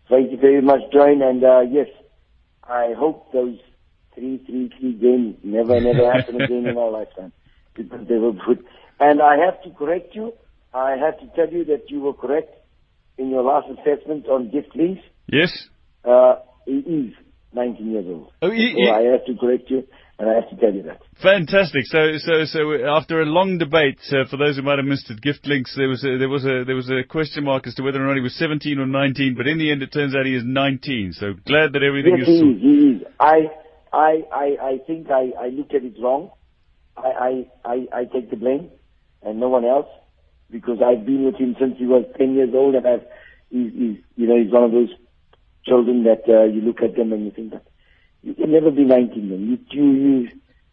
Thank 0.08 0.30
you 0.30 0.38
very 0.38 0.60
much, 0.60 0.80
John, 0.92 1.22
and 1.22 1.42
uh, 1.42 1.60
yes, 1.60 1.88
I 2.62 2.92
hope 2.96 3.32
those 3.32 3.58
three, 4.14 4.42
three, 4.46 4.70
three 4.78 4.92
games 4.92 5.36
never, 5.42 5.80
never 5.80 6.12
happen 6.12 6.40
again 6.40 6.66
in 6.66 6.76
our 6.76 6.90
lifetime 6.98 7.32
because 7.74 8.06
they 8.08 8.16
were 8.16 8.32
good. 8.32 8.64
And 9.00 9.20
I 9.20 9.36
have 9.44 9.62
to 9.62 9.70
correct 9.70 10.14
you. 10.14 10.34
I 10.72 10.96
have 10.96 11.18
to 11.20 11.26
tell 11.34 11.52
you 11.52 11.64
that 11.66 11.90
you 11.90 12.00
were 12.00 12.14
correct 12.14 12.54
in 13.18 13.30
your 13.30 13.42
last 13.42 13.68
assessment 13.70 14.26
on 14.26 14.50
gift 14.50 14.74
links. 14.76 15.02
Yes. 15.26 15.68
Uh, 16.04 16.36
it 16.66 16.86
is 16.86 17.14
19 17.54 17.90
years 17.90 18.04
old. 18.08 18.32
Oh, 18.42 18.50
you, 18.50 18.86
so 18.86 18.92
I 18.92 19.02
have 19.12 19.24
to 19.26 19.34
correct 19.38 19.70
you, 19.70 19.86
and 20.18 20.30
I 20.30 20.34
have 20.34 20.50
to 20.50 20.56
tell 20.56 20.72
you 20.72 20.82
that. 20.84 21.00
Fantastic. 21.22 21.84
So, 21.86 22.18
so, 22.18 22.44
so 22.44 22.72
after 22.86 23.20
a 23.20 23.24
long 23.24 23.58
debate, 23.58 24.00
uh, 24.10 24.28
for 24.28 24.36
those 24.36 24.56
who 24.56 24.62
might 24.62 24.78
have 24.78 24.86
missed 24.86 25.10
it, 25.10 25.20
gift 25.20 25.46
links, 25.46 25.74
there 25.76 25.88
was 25.88 26.04
a, 26.04 26.18
there 26.18 26.28
was 26.28 26.44
a 26.44 26.64
there 26.66 26.76
was 26.76 26.90
a 26.90 27.02
question 27.08 27.44
mark 27.44 27.66
as 27.66 27.74
to 27.76 27.82
whether 27.82 28.02
or 28.02 28.06
not 28.06 28.16
he 28.16 28.22
was 28.22 28.34
17 28.36 28.78
or 28.78 28.86
19. 28.86 29.34
But 29.36 29.46
in 29.46 29.58
the 29.58 29.70
end, 29.70 29.82
it 29.82 29.92
turns 29.92 30.14
out 30.14 30.26
he 30.26 30.34
is 30.34 30.44
19. 30.44 31.12
So 31.12 31.34
glad 31.46 31.72
that 31.72 31.82
everything 31.82 32.16
yes, 32.18 32.28
is. 32.28 32.40
He 32.40 32.48
is. 32.48 32.60
He 32.60 32.74
is. 32.96 33.02
I, 33.20 33.38
I, 33.92 34.22
I, 34.32 34.46
I 34.62 34.78
think 34.86 35.10
I, 35.10 35.30
I 35.38 35.48
looked 35.48 35.74
at 35.74 35.84
it 35.84 35.94
wrong. 36.00 36.30
I, 36.96 37.08
I, 37.08 37.46
I, 37.64 37.86
I 37.92 38.04
take 38.04 38.30
the 38.30 38.36
blame, 38.36 38.70
and 39.22 39.40
no 39.40 39.48
one 39.48 39.64
else, 39.64 39.88
because 40.50 40.78
I've 40.84 41.04
been 41.04 41.24
with 41.24 41.36
him 41.36 41.56
since 41.58 41.76
he 41.78 41.86
was 41.86 42.04
10 42.18 42.34
years 42.34 42.50
old, 42.54 42.74
and 42.74 42.86
I've, 42.86 43.06
he's, 43.50 43.72
he's 43.72 43.96
you 44.16 44.28
know, 44.28 44.40
he's 44.40 44.52
one 44.52 44.64
of 44.64 44.72
those 44.72 44.90
children 45.66 46.04
that 46.04 46.22
uh, 46.28 46.44
you 46.44 46.60
look 46.60 46.82
at 46.82 46.96
them 46.96 47.12
and 47.12 47.24
you 47.24 47.30
think 47.30 47.52
that 47.52 47.64
you 48.24 48.34
can 48.34 48.52
never 48.52 48.70
be 48.70 48.84
19 48.84 49.28
then. 49.28 49.40
You, 49.44 49.58
you, 49.70 49.92
you, 49.92 50.28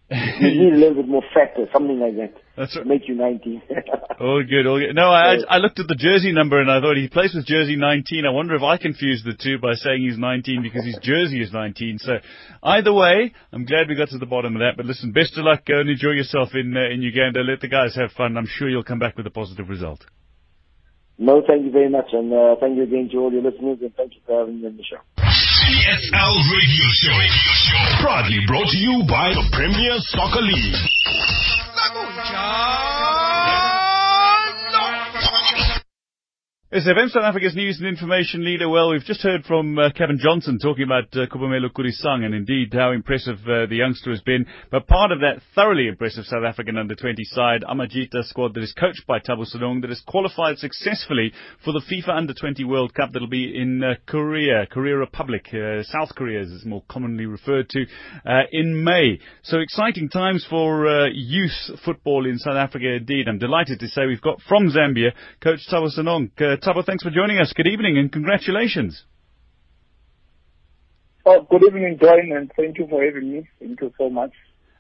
you 0.09 0.63
need 0.63 0.73
a 0.73 0.77
little 0.77 0.95
bit 0.95 1.07
more 1.07 1.23
fat 1.33 1.53
or 1.57 1.67
something 1.73 1.99
like 1.99 2.15
that. 2.15 2.33
That's 2.55 2.77
right. 2.77 2.87
Make 2.87 3.09
you 3.09 3.15
19. 3.15 3.61
all 4.19 4.43
good, 4.43 4.67
all 4.67 4.79
good. 4.79 4.95
No, 4.95 5.11
I, 5.11 5.35
I 5.49 5.57
looked 5.57 5.79
at 5.79 5.87
the 5.87 5.95
jersey 5.95 6.31
number 6.31 6.61
and 6.61 6.71
I 6.71 6.79
thought 6.79 6.95
he 6.95 7.09
plays 7.09 7.33
with 7.35 7.45
jersey 7.45 7.75
19. 7.75 8.25
I 8.25 8.29
wonder 8.29 8.55
if 8.55 8.61
I 8.61 8.77
confused 8.77 9.25
the 9.25 9.33
two 9.33 9.59
by 9.59 9.73
saying 9.73 10.01
he's 10.01 10.17
19 10.17 10.63
because 10.63 10.85
his 10.85 10.97
jersey 11.01 11.41
is 11.41 11.51
19. 11.51 11.99
So 11.99 12.13
either 12.63 12.93
way, 12.93 13.33
I'm 13.51 13.65
glad 13.65 13.89
we 13.89 13.95
got 13.95 14.09
to 14.09 14.17
the 14.17 14.25
bottom 14.25 14.55
of 14.55 14.61
that. 14.61 14.77
But 14.77 14.85
listen, 14.85 15.11
best 15.11 15.37
of 15.37 15.43
luck. 15.43 15.65
Go 15.65 15.79
and 15.79 15.89
enjoy 15.89 16.11
yourself 16.11 16.49
in 16.53 16.75
uh, 16.75 16.93
in 16.93 17.01
Uganda. 17.01 17.41
Let 17.41 17.59
the 17.59 17.67
guys 17.67 17.95
have 17.95 18.11
fun. 18.11 18.37
I'm 18.37 18.47
sure 18.47 18.69
you'll 18.69 18.83
come 18.83 18.99
back 18.99 19.17
with 19.17 19.27
a 19.27 19.31
positive 19.31 19.67
result. 19.67 20.05
No, 21.17 21.41
thank 21.45 21.63
you 21.65 21.71
very 21.71 21.89
much, 21.89 22.09
and 22.13 22.33
uh, 22.33 22.55
thank 22.59 22.77
you 22.77 22.83
again 22.83 23.09
to 23.11 23.17
all 23.19 23.31
your 23.31 23.43
listeners, 23.43 23.77
and 23.81 23.93
thank 23.95 24.15
you 24.15 24.21
for 24.25 24.39
having 24.39 24.61
me 24.61 24.67
on 24.67 24.77
the 24.77 24.83
show. 24.83 24.97
PSL 25.21 26.33
Radio 26.49 26.85
Show. 26.97 27.19
Proudly 28.01 28.39
brought 28.47 28.67
to 28.69 28.77
you 28.77 29.03
by 29.07 29.29
the 29.29 29.47
Premier 29.51 29.93
Soccer 29.99 30.41
League. 30.41 30.75
SFM 36.73 37.09
South 37.09 37.25
Africa's 37.25 37.53
news 37.53 37.79
and 37.79 37.87
information 37.89 38.45
leader. 38.45 38.69
Well, 38.69 38.91
we've 38.91 39.03
just 39.03 39.21
heard 39.21 39.43
from 39.43 39.77
uh, 39.77 39.89
Cavin 39.89 40.19
Johnson 40.19 40.57
talking 40.57 40.85
about 40.85 41.03
uh, 41.11 41.27
Kobamelo 41.27 41.69
Kodisang 41.69 42.23
and 42.23 42.33
indeed 42.33 42.73
how 42.73 42.93
impressive 42.93 43.39
uh, 43.43 43.65
the 43.65 43.75
youngster 43.75 44.09
has 44.11 44.21
been. 44.21 44.45
But 44.71 44.87
part 44.87 45.11
of 45.11 45.19
that 45.19 45.41
thoroughly 45.53 45.89
impressive 45.89 46.23
South 46.23 46.45
African 46.47 46.77
under-20 46.77 47.15
side, 47.23 47.65
Amajita 47.69 48.23
squad 48.23 48.53
that 48.53 48.63
is 48.63 48.73
coached 48.79 49.05
by 49.05 49.19
Thabo 49.19 49.45
Senong 49.53 49.81
that 49.81 49.89
has 49.89 50.01
qualified 50.07 50.59
successfully 50.59 51.33
for 51.65 51.73
the 51.73 51.81
FIFA 51.91 52.15
Under-20 52.15 52.65
World 52.65 52.93
Cup 52.93 53.09
that'll 53.11 53.27
be 53.27 53.53
in 53.53 53.83
uh, 53.83 53.95
Korea, 54.07 54.65
Korea 54.65 54.95
Republic, 54.95 55.47
uh, 55.53 55.83
South 55.83 56.15
Korea 56.15 56.39
as 56.39 56.53
it's 56.53 56.63
more 56.63 56.83
commonly 56.89 57.25
referred 57.25 57.69
to, 57.71 57.85
uh, 58.25 58.43
in 58.53 58.81
May. 58.81 59.19
So 59.43 59.59
exciting 59.59 60.07
times 60.07 60.47
for 60.49 60.87
uh, 60.87 61.07
youth 61.13 61.51
football 61.83 62.25
in 62.25 62.37
South 62.37 62.55
Africa 62.55 62.93
indeed. 62.95 63.27
I'm 63.27 63.39
delighted 63.39 63.81
to 63.81 63.89
say 63.89 64.05
we've 64.05 64.21
got 64.21 64.39
from 64.47 64.69
Zambia, 64.69 65.11
Coach 65.43 65.59
Thabo 65.69 65.89
Senong. 65.93 66.29
Thabo, 66.61 66.85
thanks 66.85 67.03
for 67.03 67.09
joining 67.09 67.39
us. 67.39 67.51
Good 67.55 67.67
evening 67.67 67.97
and 67.97 68.11
congratulations. 68.11 69.03
Oh, 71.25 71.45
good 71.49 71.63
evening, 71.63 71.97
Dwayne, 71.97 72.35
and 72.35 72.51
thank 72.55 72.77
you 72.77 72.87
for 72.87 73.03
having 73.03 73.31
me. 73.31 73.49
Thank 73.59 73.81
you 73.81 73.91
so 73.97 74.09
much. 74.09 74.31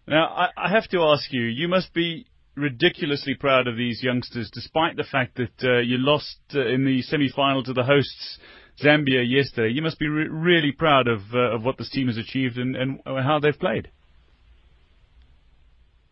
Now, 0.07 0.27
I, 0.27 0.49
I 0.57 0.69
have 0.69 0.87
to 0.89 1.01
ask 1.01 1.31
you, 1.33 1.41
you 1.41 1.67
must 1.67 1.93
be 1.93 2.27
ridiculously 2.55 3.33
proud 3.33 3.67
of 3.67 3.77
these 3.77 4.03
youngsters, 4.03 4.51
despite 4.53 4.95
the 4.95 5.03
fact 5.03 5.37
that 5.37 5.63
uh, 5.63 5.79
you 5.79 5.97
lost 5.97 6.37
uh, 6.53 6.67
in 6.67 6.85
the 6.85 7.01
semi-final 7.01 7.63
to 7.63 7.73
the 7.73 7.83
hosts 7.83 8.37
Zambia 8.83 9.23
yesterday. 9.27 9.73
You 9.73 9.81
must 9.81 9.97
be 9.97 10.07
re- 10.07 10.27
really 10.27 10.71
proud 10.71 11.07
of 11.07 11.21
uh, 11.33 11.55
of 11.55 11.63
what 11.63 11.77
this 11.77 11.89
team 11.89 12.07
has 12.07 12.17
achieved 12.17 12.57
and, 12.57 12.75
and 12.75 12.99
how 13.05 13.39
they've 13.39 13.57
played. 13.57 13.89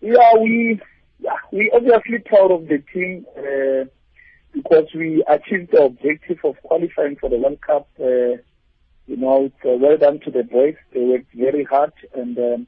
Yeah, 0.01 0.33
we 0.39 0.79
yeah, 1.19 1.31
we 1.51 1.71
obviously 1.75 2.19
proud 2.25 2.51
of 2.51 2.67
the 2.67 2.83
team 2.93 3.25
uh, 3.37 3.85
because 4.53 4.87
we 4.93 5.23
achieved 5.27 5.71
the 5.71 5.83
objective 5.83 6.39
of 6.43 6.55
qualifying 6.63 7.15
for 7.17 7.29
the 7.29 7.37
World 7.37 7.61
Cup. 7.61 7.87
Uh, 7.99 8.41
you 9.07 9.17
know, 9.17 9.45
it's 9.45 9.65
uh, 9.65 9.77
well 9.77 9.97
done 9.97 10.19
to 10.21 10.31
the 10.31 10.43
boys. 10.43 10.75
They 10.93 11.01
worked 11.01 11.33
very 11.33 11.63
hard 11.63 11.93
and. 12.13 12.37
Um, 12.37 12.67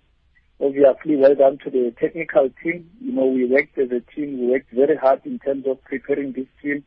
obviously 0.62 1.16
well 1.16 1.36
done 1.36 1.58
to 1.64 1.70
the 1.70 1.94
technical 2.00 2.50
team. 2.64 2.90
You 3.02 3.14
know, 3.14 3.26
we 3.26 3.46
worked 3.46 3.78
as 3.78 3.90
a 3.92 4.02
team, 4.16 4.40
we 4.40 4.48
worked 4.48 4.72
very 4.72 4.96
hard 4.96 5.22
in 5.26 5.40
terms 5.40 5.66
of 5.68 5.84
preparing 5.84 6.34
this 6.34 6.48
team 6.62 6.84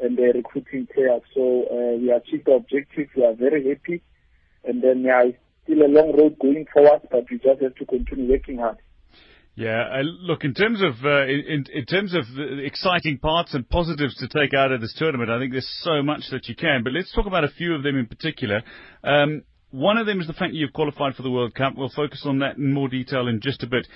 and 0.00 0.18
uh, 0.18 0.22
recruiting 0.22 0.86
players. 0.94 1.22
So 1.34 1.64
uh, 1.64 1.96
we 1.98 2.10
achieved 2.12 2.46
the 2.46 2.52
objective. 2.52 3.08
We 3.16 3.24
are 3.24 3.34
very 3.34 3.68
happy. 3.68 4.02
And 4.64 4.82
then 4.82 5.02
yeah, 5.02 5.22
it's 5.24 5.38
still 5.64 5.82
a 5.82 5.88
long 5.88 6.16
road 6.16 6.38
going 6.40 6.66
forward, 6.72 7.02
but 7.10 7.28
we 7.30 7.38
just 7.38 7.60
have 7.60 7.74
to 7.74 7.86
continue 7.86 8.30
working 8.30 8.58
hard. 8.58 8.78
Yeah, 9.58 9.88
uh, 9.92 10.02
look 10.04 10.44
in 10.44 10.54
terms 10.54 10.80
of 10.80 11.04
uh, 11.04 11.24
in, 11.24 11.64
in 11.74 11.84
terms 11.84 12.14
of 12.14 12.32
the 12.36 12.64
exciting 12.64 13.18
parts 13.18 13.54
and 13.54 13.68
positives 13.68 14.14
to 14.18 14.28
take 14.28 14.54
out 14.54 14.70
of 14.70 14.80
this 14.80 14.94
tournament, 14.96 15.30
I 15.30 15.40
think 15.40 15.50
there's 15.50 15.68
so 15.82 16.00
much 16.00 16.30
that 16.30 16.46
you 16.46 16.54
can. 16.54 16.84
But 16.84 16.92
let's 16.92 17.12
talk 17.12 17.26
about 17.26 17.42
a 17.42 17.48
few 17.48 17.74
of 17.74 17.82
them 17.82 17.96
in 17.96 18.06
particular. 18.06 18.62
Um, 19.02 19.42
one 19.72 19.98
of 19.98 20.06
them 20.06 20.20
is 20.20 20.28
the 20.28 20.32
fact 20.32 20.52
that 20.52 20.58
you've 20.58 20.72
qualified 20.72 21.16
for 21.16 21.24
the 21.24 21.30
World 21.32 21.56
Cup. 21.56 21.72
We'll 21.76 21.88
focus 21.88 22.22
on 22.24 22.38
that 22.38 22.56
in 22.56 22.72
more 22.72 22.86
detail 22.86 23.26
in 23.26 23.40
just 23.40 23.64
a 23.64 23.66
bit. 23.66 23.88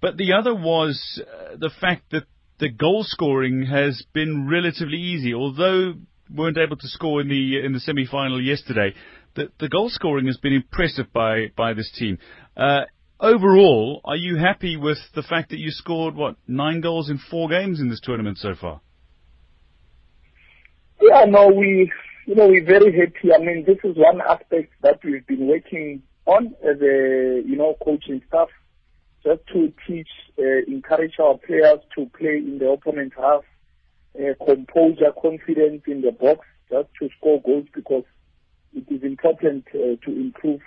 But 0.00 0.18
the 0.18 0.34
other 0.34 0.54
was 0.54 1.20
uh, 1.20 1.56
the 1.58 1.72
fact 1.80 2.12
that 2.12 2.22
the 2.60 2.68
goal 2.68 3.02
scoring 3.02 3.66
has 3.66 4.00
been 4.12 4.48
relatively 4.48 4.98
easy, 4.98 5.34
although 5.34 5.94
weren't 6.32 6.58
able 6.58 6.76
to 6.76 6.86
score 6.86 7.20
in 7.20 7.28
the 7.28 7.64
in 7.64 7.72
the 7.72 7.80
semi-final 7.80 8.40
yesterday. 8.40 8.94
The, 9.34 9.50
the 9.58 9.68
goal 9.68 9.90
scoring 9.90 10.26
has 10.26 10.36
been 10.36 10.52
impressive 10.52 11.12
by 11.12 11.48
by 11.56 11.74
this 11.74 11.90
team. 11.98 12.18
Uh, 12.56 12.82
overall, 13.20 14.00
are 14.04 14.16
you 14.16 14.36
happy 14.36 14.76
with 14.76 14.98
the 15.14 15.22
fact 15.22 15.50
that 15.50 15.58
you 15.58 15.70
scored 15.70 16.14
what 16.14 16.36
nine 16.46 16.80
goals 16.80 17.10
in 17.10 17.18
four 17.18 17.48
games 17.48 17.80
in 17.80 17.88
this 17.88 18.00
tournament 18.00 18.38
so 18.38 18.54
far? 18.54 18.80
Yeah, 21.00 21.24
no, 21.26 21.48
we 21.48 21.90
you 22.28 22.34
know, 22.34 22.46
we're 22.46 22.62
very 22.62 22.92
happy. 22.92 23.32
I 23.32 23.38
mean, 23.38 23.64
this 23.66 23.78
is 23.82 23.96
one 23.96 24.20
aspect 24.20 24.74
that 24.82 25.00
we've 25.02 25.26
been 25.26 25.48
working 25.48 26.02
on 26.26 26.54
as 26.62 26.78
a, 26.82 27.42
you 27.42 27.56
know, 27.56 27.74
coaching 27.82 28.20
staff, 28.28 28.48
just 29.24 29.40
to 29.54 29.72
teach, 29.86 30.10
uh, 30.38 30.62
encourage 30.66 31.14
our 31.18 31.38
players 31.38 31.80
to 31.96 32.04
play 32.18 32.36
in 32.36 32.58
the 32.58 32.68
opponent's 32.68 33.16
half, 33.16 33.44
uh, 34.14 34.44
composure, 34.44 35.10
confidence 35.22 35.84
in 35.86 36.02
the 36.02 36.12
box, 36.12 36.46
just 36.70 36.88
to 37.00 37.08
score 37.16 37.40
goals 37.40 37.66
because 37.74 38.04
it 38.74 38.84
is 38.94 39.02
important 39.02 39.64
uh, 39.74 39.96
to 40.04 40.10
improve 40.12 40.60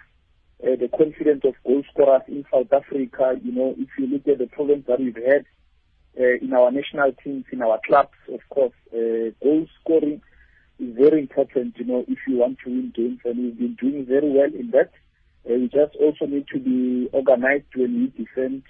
uh, 0.64 0.76
the 0.76 0.90
confidence 0.96 1.42
of 1.44 1.56
goal 1.66 1.84
scorers 1.92 2.22
in 2.28 2.46
South 2.52 2.72
Africa. 2.72 3.40
You 3.44 3.52
know, 3.52 3.76
if 3.78 3.90
you 3.98 4.08
look 4.08 4.28
at 4.28 4.38
the 4.38 4.48
problems 4.48 4.86
that 4.88 5.00
we've 5.00 5.16
had 5.16 5.46
uh, 6.20 6.38
in 6.42 6.54
our 6.54 6.72
national 6.72 7.14
teams, 7.24 7.46
in 7.52 7.62
our 7.62 7.80
clubs, 7.86 8.14
of 8.32 8.42
course, 8.50 8.74
uh, 8.94 9.32
goal 9.42 9.66
scoring 9.80 10.22
is 10.80 10.96
very 10.96 11.22
important, 11.22 11.78
you 11.78 11.86
know, 11.86 12.06
if 12.08 12.20
you 12.28 12.38
want 12.38 12.60
to 12.64 12.70
win 12.70 12.94
games. 12.96 13.20
And 13.26 13.38
we've 13.38 13.58
been 13.58 13.76
doing 13.76 14.06
very 14.06 14.30
well 14.30 14.54
in 14.54 14.72
that. 14.72 14.92
Uh, 15.50 15.58
we 15.58 15.70
just 15.70 15.96
also 15.96 16.26
need 16.26 16.48
to 16.54 16.60
be 16.60 17.10
organized 17.12 17.66
when 17.76 17.96
we 17.96 18.24
defend, 18.24 18.64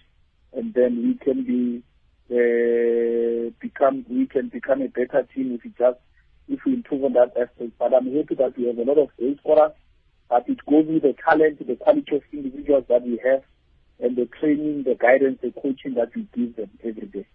and 0.53 0.73
then 0.73 1.03
we 1.03 1.15
can 1.15 1.43
be 1.43 1.83
uh, 2.31 3.51
become 3.59 4.05
we 4.09 4.25
can 4.25 4.47
become 4.47 4.81
a 4.81 4.87
better 4.87 5.27
team 5.35 5.53
if 5.53 5.63
we 5.65 5.69
just 5.77 5.99
if 6.47 6.59
we 6.65 6.73
improve 6.73 7.03
on 7.03 7.13
that 7.13 7.33
aspect. 7.35 7.71
But 7.77 7.93
I'm 7.93 8.15
happy 8.15 8.35
that 8.35 8.57
we 8.57 8.67
have 8.67 8.77
a 8.77 8.83
lot 8.83 8.97
of 8.97 9.09
goal 9.19 9.35
scorers, 9.39 9.73
but 10.31 10.47
it 10.47 10.65
goes 10.65 10.87
with 10.87 11.03
the 11.03 11.13
talent, 11.27 11.59
the 11.67 11.75
quality 11.75 12.15
of 12.15 12.21
individuals 12.31 12.85
that 12.87 13.03
we 13.03 13.19
have, 13.23 13.43
and 13.99 14.15
the 14.15 14.27
training, 14.39 14.83
the 14.83 14.95
guidance, 14.95 15.39
the 15.41 15.51
coaching 15.61 15.95
that 15.95 16.15
we 16.15 16.25
give 16.33 16.55
them 16.55 16.69
every 16.85 17.07
day. 17.07 17.27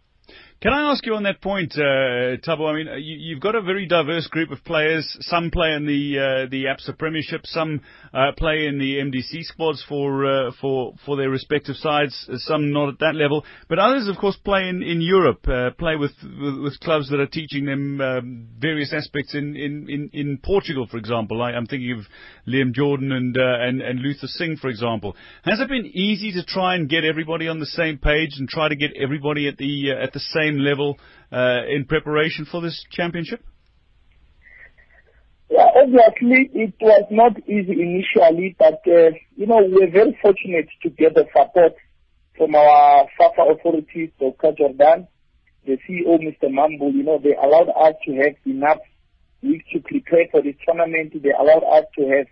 Can 0.63 0.73
I 0.73 0.91
ask 0.91 1.05
you 1.05 1.15
on 1.15 1.25
that 1.25 1.43
point, 1.43 1.75
uh, 1.77 2.41
Thabo? 2.43 2.67
I 2.67 2.75
mean, 2.75 2.89
you, 2.99 3.35
have 3.35 3.43
got 3.43 3.55
a 3.55 3.61
very 3.61 3.87
diverse 3.87 4.27
group 4.27 4.51
of 4.51 4.65
players. 4.65 5.07
Some 5.21 5.51
play 5.51 5.73
in 5.75 5.87
the 5.87 6.19
uh, 6.19 6.51
the 6.51 6.65
ABSA 6.65 6.99
Premiership, 6.99 7.43
some 7.45 7.83
uh, 8.15 8.33
play 8.39 8.67
in 8.67 8.79
the 8.79 8.97
MDC 8.97 9.45
squads 9.45 9.85
for 9.87 10.25
uh, 10.25 10.53
for 10.59 10.95
for 11.05 11.19
their 11.19 11.29
respective 11.29 11.77
sides. 11.77 12.29
Some 12.39 12.73
not 12.73 12.89
at 12.89 12.99
that 13.01 13.15
level, 13.15 13.45
but 13.69 13.79
others, 13.79 14.09
of 14.09 14.17
course, 14.17 14.37
play 14.45 14.67
in 14.67 14.83
in 14.83 15.03
Europe. 15.03 15.47
Uh, 15.47 15.71
play 15.79 15.97
with, 15.97 16.13
with, 16.23 16.63
with 16.63 16.81
clubs 16.81 17.11
that 17.11 17.21
are 17.21 17.27
teaching 17.27 17.67
them 17.67 18.01
um, 18.01 18.49
various 18.59 18.95
aspects 18.95 19.35
in, 19.35 19.55
in, 19.57 19.89
in, 19.91 20.11
in 20.15 20.39
Portugal, 20.43 20.87
for 20.91 20.97
example. 20.97 21.43
I, 21.43 21.53
am 21.53 21.67
thinking 21.67 21.93
of 21.93 22.07
Liam 22.51 22.73
Jordan 22.73 23.13
and 23.13 23.37
uh, 23.37 23.61
and 23.61 23.83
and 23.83 24.01
Luther 24.01 24.27
Singh, 24.27 24.57
for 24.57 24.69
example. 24.69 25.15
Has 25.45 25.61
it 25.61 25.69
been 25.69 25.87
easy 25.87 26.33
to 26.33 26.45
try 26.45 26.77
and 26.77 26.89
get 26.89 27.05
everybody 27.05 27.47
on 27.47 27.61
the 27.61 27.67
same 27.67 27.99
page 27.99 28.31
and 28.39 28.49
try 28.49 28.69
to 28.69 28.75
get 28.75 28.91
everybody 28.97 29.47
at 29.49 29.59
the 29.59 29.93
at 29.93 30.15
the 30.17 30.25
same 30.39 30.57
level 30.59 30.99
uh, 31.31 31.61
in 31.69 31.85
preparation 31.85 32.47
for 32.51 32.61
this 32.63 32.85
championship? 32.91 33.41
Yeah, 35.51 35.67
obviously 35.77 36.51
it 36.55 36.75
was 36.81 37.05
not 37.11 37.39
easy 37.47 37.77
initially, 37.79 38.57
but 38.59 38.81
uh, 38.87 39.15
you 39.37 39.47
know 39.47 39.61
we're 39.63 39.91
very 39.91 40.19
fortunate 40.21 40.69
to 40.83 40.91
get 40.91 41.15
the 41.15 41.27
support 41.37 41.75
from 42.37 42.55
our 42.55 43.07
SAFA 43.17 43.43
authorities, 43.53 44.11
Dr. 44.19 44.53
Jordaan, 44.59 45.07
the 45.65 45.79
CEO, 45.87 46.19
Mr. 46.19 46.51
Mambu. 46.51 46.93
You 46.93 47.05
know 47.05 47.21
they 47.23 47.35
allowed 47.35 47.69
us 47.69 47.95
to 48.07 48.13
have 48.17 48.35
enough 48.45 48.83
weeks 49.43 49.67
to 49.73 49.81
prepare 49.81 50.27
for 50.33 50.43
this 50.43 50.57
tournament. 50.67 51.13
They 51.23 51.31
allowed 51.31 51.63
us 51.63 51.85
to 51.99 52.09
have 52.09 52.27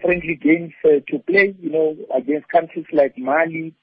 friendly 0.00 0.38
games 0.40 0.72
uh, 0.84 1.00
to 1.10 1.18
play. 1.26 1.54
You 1.58 1.70
know 1.70 1.96
against 2.14 2.48
countries 2.48 2.86
like 2.92 3.14
Mali, 3.18 3.74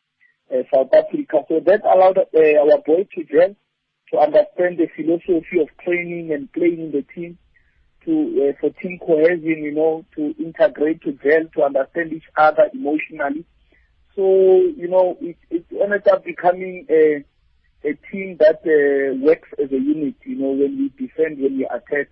South 0.74 0.90
Africa. 0.94 1.44
So 1.48 1.60
that 1.66 1.82
allowed 1.84 2.18
uh, 2.18 2.60
our 2.62 2.80
boys 2.86 3.08
to 3.16 3.24
gel, 3.24 3.56
to 4.12 4.18
understand 4.20 4.78
the 4.78 4.88
philosophy 4.96 5.60
of 5.60 5.70
training 5.84 6.32
and 6.32 6.52
playing 6.52 6.80
in 6.80 6.92
the 6.92 7.04
team, 7.14 7.38
to 8.06 8.50
uh, 8.50 8.54
for 8.60 8.70
team 8.82 9.00
cohesion, 9.00 9.64
you 9.64 9.74
know, 9.74 10.06
to 10.16 10.36
integrate, 10.38 11.02
to 11.04 11.14
gel, 11.14 11.48
to 11.56 11.64
understand 11.64 12.14
each 12.14 12.30
other 12.38 12.70
emotionally. 12.74 13.46
So 14.16 14.22
you 14.22 14.88
know, 14.88 15.18
it, 15.22 15.38
it 15.50 15.66
ended 15.72 16.08
up 16.08 16.24
becoming 16.24 16.86
a 16.90 17.24
a 17.86 17.94
team 18.12 18.38
that 18.40 18.62
uh, 18.64 19.16
works 19.26 19.50
as 19.62 19.72
a 19.72 19.80
unit. 19.80 20.16
You 20.24 20.36
know, 20.36 20.52
when 20.52 20.78
we 20.78 21.08
defend, 21.08 21.40
when 21.40 21.58
we 21.58 21.66
attack. 21.66 22.10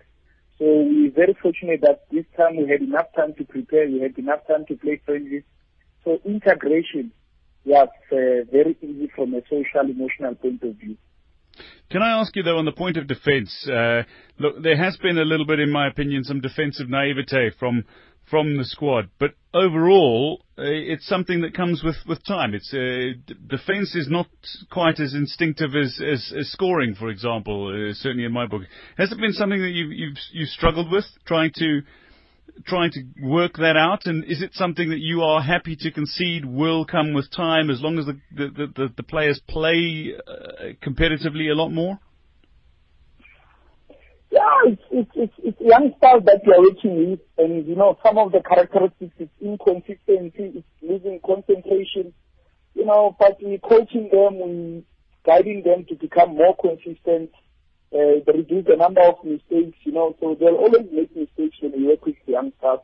So 0.58 0.64
we're 0.66 1.10
very 1.10 1.34
fortunate 1.40 1.80
that 1.80 2.04
this 2.10 2.24
time 2.36 2.56
we 2.56 2.68
had 2.68 2.82
enough 2.82 3.06
time 3.16 3.34
to 3.34 3.44
prepare. 3.44 3.88
We 3.88 4.00
had 4.00 4.16
enough 4.18 4.46
time 4.46 4.64
to 4.66 4.76
play 4.76 5.00
friendly. 5.04 5.44
So 6.04 6.20
integration 6.24 7.12
was 7.64 7.88
uh, 8.10 8.16
very 8.50 8.76
easy 8.82 9.10
from 9.14 9.34
a 9.34 9.42
social, 9.42 9.88
emotional 9.88 10.34
point 10.34 10.62
of 10.62 10.76
view. 10.76 10.96
Can 11.90 12.02
I 12.02 12.20
ask 12.20 12.34
you 12.34 12.42
though, 12.42 12.58
on 12.58 12.64
the 12.64 12.72
point 12.72 12.96
of 12.96 13.06
defence, 13.06 13.68
uh, 13.68 14.02
look, 14.38 14.62
there 14.62 14.76
has 14.76 14.96
been 14.96 15.18
a 15.18 15.24
little 15.24 15.46
bit, 15.46 15.60
in 15.60 15.70
my 15.70 15.86
opinion, 15.88 16.24
some 16.24 16.40
defensive 16.40 16.88
naivete 16.88 17.50
from 17.58 17.84
from 18.30 18.56
the 18.56 18.64
squad, 18.64 19.10
but 19.18 19.34
overall, 19.52 20.40
uh, 20.56 20.62
it's 20.62 21.06
something 21.06 21.42
that 21.42 21.54
comes 21.54 21.82
with, 21.82 21.96
with 22.06 22.24
time. 22.24 22.54
It's 22.54 22.72
uh, 22.72 23.34
defence 23.46 23.94
is 23.94 24.08
not 24.08 24.28
quite 24.70 25.00
as 25.00 25.12
instinctive 25.12 25.74
as, 25.74 26.00
as, 26.00 26.32
as 26.38 26.50
scoring, 26.52 26.94
for 26.94 27.10
example. 27.10 27.68
Uh, 27.68 27.92
certainly 27.92 28.24
in 28.24 28.32
my 28.32 28.46
book, 28.46 28.62
has 28.96 29.12
it 29.12 29.18
been 29.18 29.32
something 29.32 29.60
that 29.60 29.72
you've 29.72 29.92
you've, 29.92 30.16
you've 30.32 30.48
struggled 30.48 30.90
with 30.90 31.04
trying 31.26 31.50
to 31.56 31.82
trying 32.66 32.90
to 32.92 33.04
work 33.22 33.54
that 33.58 33.76
out? 33.76 34.06
And 34.06 34.24
is 34.24 34.42
it 34.42 34.54
something 34.54 34.90
that 34.90 35.00
you 35.00 35.22
are 35.22 35.42
happy 35.42 35.76
to 35.76 35.90
concede 35.90 36.44
will 36.44 36.84
come 36.84 37.12
with 37.12 37.30
time 37.30 37.70
as 37.70 37.80
long 37.80 37.98
as 37.98 38.06
the, 38.06 38.20
the, 38.34 38.66
the, 38.74 38.88
the 38.96 39.02
players 39.02 39.40
play 39.48 40.14
uh, 40.26 40.72
competitively 40.84 41.50
a 41.50 41.54
lot 41.54 41.70
more? 41.70 41.98
Yeah, 44.30 44.40
it's, 44.64 44.82
it's, 44.90 45.10
it's, 45.14 45.32
it's 45.44 45.60
youngsters 45.60 46.24
that 46.24 46.40
you 46.46 46.54
are 46.54 46.62
working 46.62 47.10
with, 47.10 47.20
and 47.36 47.66
you 47.66 47.76
know, 47.76 47.98
some 48.02 48.16
of 48.16 48.32
the 48.32 48.40
characteristics 48.40 49.12
is 49.18 49.28
inconsistency, 49.42 50.56
it's 50.56 50.66
losing 50.80 51.20
concentration, 51.24 52.14
you 52.74 52.86
know, 52.86 53.14
but 53.18 53.36
we're 53.42 53.58
coaching 53.58 54.08
them, 54.10 54.40
we 54.40 54.84
guiding 55.26 55.62
them 55.62 55.84
to 55.88 55.94
become 55.96 56.34
more 56.34 56.56
consistent, 56.56 57.30
uh, 57.94 58.20
they 58.26 58.32
reduce 58.34 58.66
the 58.66 58.76
number 58.76 59.02
of 59.02 59.22
mistakes, 59.24 59.78
you 59.84 59.92
know, 59.92 60.16
so 60.20 60.36
they'll 60.38 60.56
always 60.56 60.86
make 60.92 61.14
mistakes 61.14 61.56
when 61.60 61.78
you 61.78 61.88
work 61.88 62.04
with 62.06 62.16
young 62.26 62.52
staff. 62.58 62.80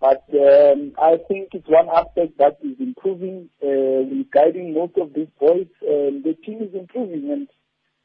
But 0.00 0.24
um, 0.32 0.92
I 0.98 1.18
think 1.28 1.50
it's 1.52 1.68
one 1.68 1.88
aspect 1.88 2.38
that 2.38 2.58
is 2.64 2.76
improving. 2.80 3.50
Uh, 3.62 4.08
we're 4.08 4.24
guiding 4.32 4.74
most 4.74 4.96
of 4.96 5.12
these 5.14 5.28
boys. 5.38 5.68
and 5.82 6.24
the 6.24 6.34
team 6.44 6.62
is 6.62 6.74
improving. 6.74 7.30
And 7.30 7.48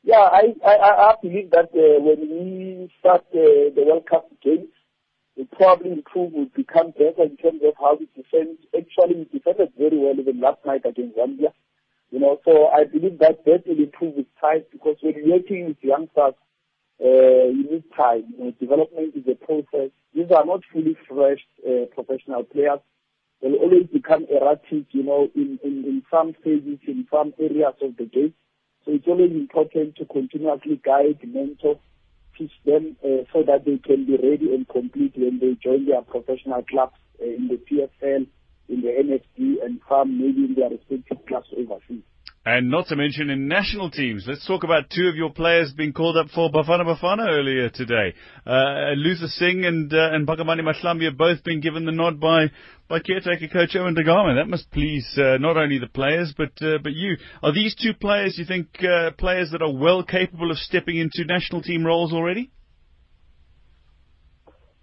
yeah, 0.04 0.28
I, 0.32 0.54
I, 0.64 0.76
I 0.76 1.16
believe 1.22 1.52
that 1.52 1.70
uh, 1.74 2.02
when 2.04 2.20
we 2.30 2.92
start 3.00 3.24
uh, 3.34 3.72
the 3.74 3.84
World 3.88 4.08
Cup 4.08 4.30
games, 4.44 4.68
we 5.38 5.46
probably 5.46 5.92
improve, 5.92 6.34
we 6.34 6.46
become 6.56 6.92
better 6.92 7.24
in 7.24 7.38
terms 7.38 7.62
of 7.64 7.74
how 7.80 7.98
we 7.98 8.08
defend. 8.16 8.58
Actually, 8.78 9.16
we 9.16 9.40
defended 9.40 9.72
very 9.78 9.98
well 9.98 10.20
even 10.20 10.40
last 10.40 10.60
night 10.66 10.82
against 10.86 11.18
Zambia. 11.18 11.52
You 12.12 12.20
know, 12.20 12.40
so 12.46 12.68
I 12.68 12.86
believe 12.86 13.20
that 13.20 13.44
that 13.46 13.64
will 13.66 13.78
improve 13.84 14.16
with 14.16 14.28
time 14.40 14.64
because 14.72 14.98
when 15.02 15.16
you're 15.16 15.38
working 15.38 15.68
with 15.68 15.78
youngsters, 15.82 16.36
uh, 17.04 17.50
you 17.52 17.68
need 17.70 17.84
time. 17.96 18.24
You 18.38 18.46
know, 18.46 18.52
development 18.60 19.16
is 19.16 19.28
a 19.28 19.36
process. 19.36 19.92
These 20.14 20.32
are 20.32 20.46
not 20.46 20.62
fully 20.72 20.96
fresh 21.08 21.40
uh, 21.68 21.86
professional 21.94 22.44
players. 22.44 22.80
They'll 23.42 23.56
always 23.56 23.88
become 23.92 24.26
erratic, 24.30 24.88
you 24.92 25.04
know, 25.04 25.30
in, 25.36 25.60
in, 25.64 25.84
in 25.86 26.04
some 26.10 26.34
stages, 26.42 26.80
in 26.88 27.06
some 27.12 27.34
areas 27.40 27.74
of 27.82 27.98
the 27.98 28.06
game. 28.06 28.34
So 28.86 28.92
it's 28.92 29.08
always 29.08 29.32
important 29.32 29.96
to 29.98 30.06
continuously 30.06 30.80
guide, 30.84 31.20
mentor, 31.26 31.80
teach 32.38 32.52
them 32.66 32.96
uh, 33.04 33.26
so 33.34 33.44
that 33.44 33.66
they 33.66 33.78
can 33.78 34.06
be 34.06 34.14
ready 34.14 34.54
and 34.54 34.68
complete 34.68 35.14
when 35.18 35.40
they 35.40 35.56
join 35.62 35.86
their 35.86 36.02
professional 36.02 36.64
clubs 36.64 36.96
uh, 37.22 37.26
in 37.26 37.48
the 37.48 37.58
PSL, 37.58 38.28
in 38.70 38.82
the 38.82 38.88
NSD, 38.90 39.64
and 39.64 39.80
some 39.88 40.18
maybe 40.18 40.46
in 40.46 40.56
their 40.56 40.70
respective 40.70 41.26
clubs 41.28 41.48
overseas. 41.58 42.04
And 42.48 42.70
not 42.70 42.88
to 42.90 42.96
mention 42.96 43.32
in 43.32 43.48
national 43.48 43.90
teams. 43.90 44.24
Let's 44.28 44.46
talk 44.46 44.64
about 44.64 44.92
two 44.92 45.08
of 45.08 45.16
your 45.16 45.32
players 45.32 45.74
being 45.76 45.94
called 45.94 46.16
up 46.16 46.28
for 46.30 46.52
Bafana 46.52 46.86
Bafana 46.86 47.28
earlier 47.28 47.70
today. 47.70 48.14
Uh, 48.46 48.92
Luther 48.96 49.26
Singh 49.26 49.66
and 49.66 49.92
uh, 49.92 50.12
and 50.14 50.28
Phakamani 50.28 50.62
Mahlambi 50.62 51.06
have 51.06 51.18
both 51.18 51.44
been 51.44 51.60
given 51.60 51.86
the 51.86 51.92
nod 51.92 52.20
by 52.20 52.52
by 52.88 53.00
caretaker 53.00 53.48
coach 53.48 53.76
Owen 53.76 53.96
Da 53.96 54.04
Gama. 54.04 54.36
That 54.36 54.48
must 54.48 54.70
please 54.70 55.08
uh, 55.18 55.38
not 55.40 55.58
only 55.58 55.80
the 55.80 55.88
players 55.88 56.36
but 56.38 56.52
uh, 56.62 56.78
but 56.84 56.94
you. 56.94 57.18
Are 57.42 57.52
these 57.52 57.74
two 57.74 57.96
players 57.96 58.38
you 58.38 58.46
think 58.46 58.68
uh, 58.84 59.10
players 59.18 59.50
that 59.50 59.64
are 59.64 59.74
well 59.74 60.04
capable 60.04 60.52
of 60.52 60.58
stepping 60.58 60.98
into 60.98 61.26
national 61.26 61.64
team 61.64 61.84
roles 61.84 62.14
already? 62.14 62.52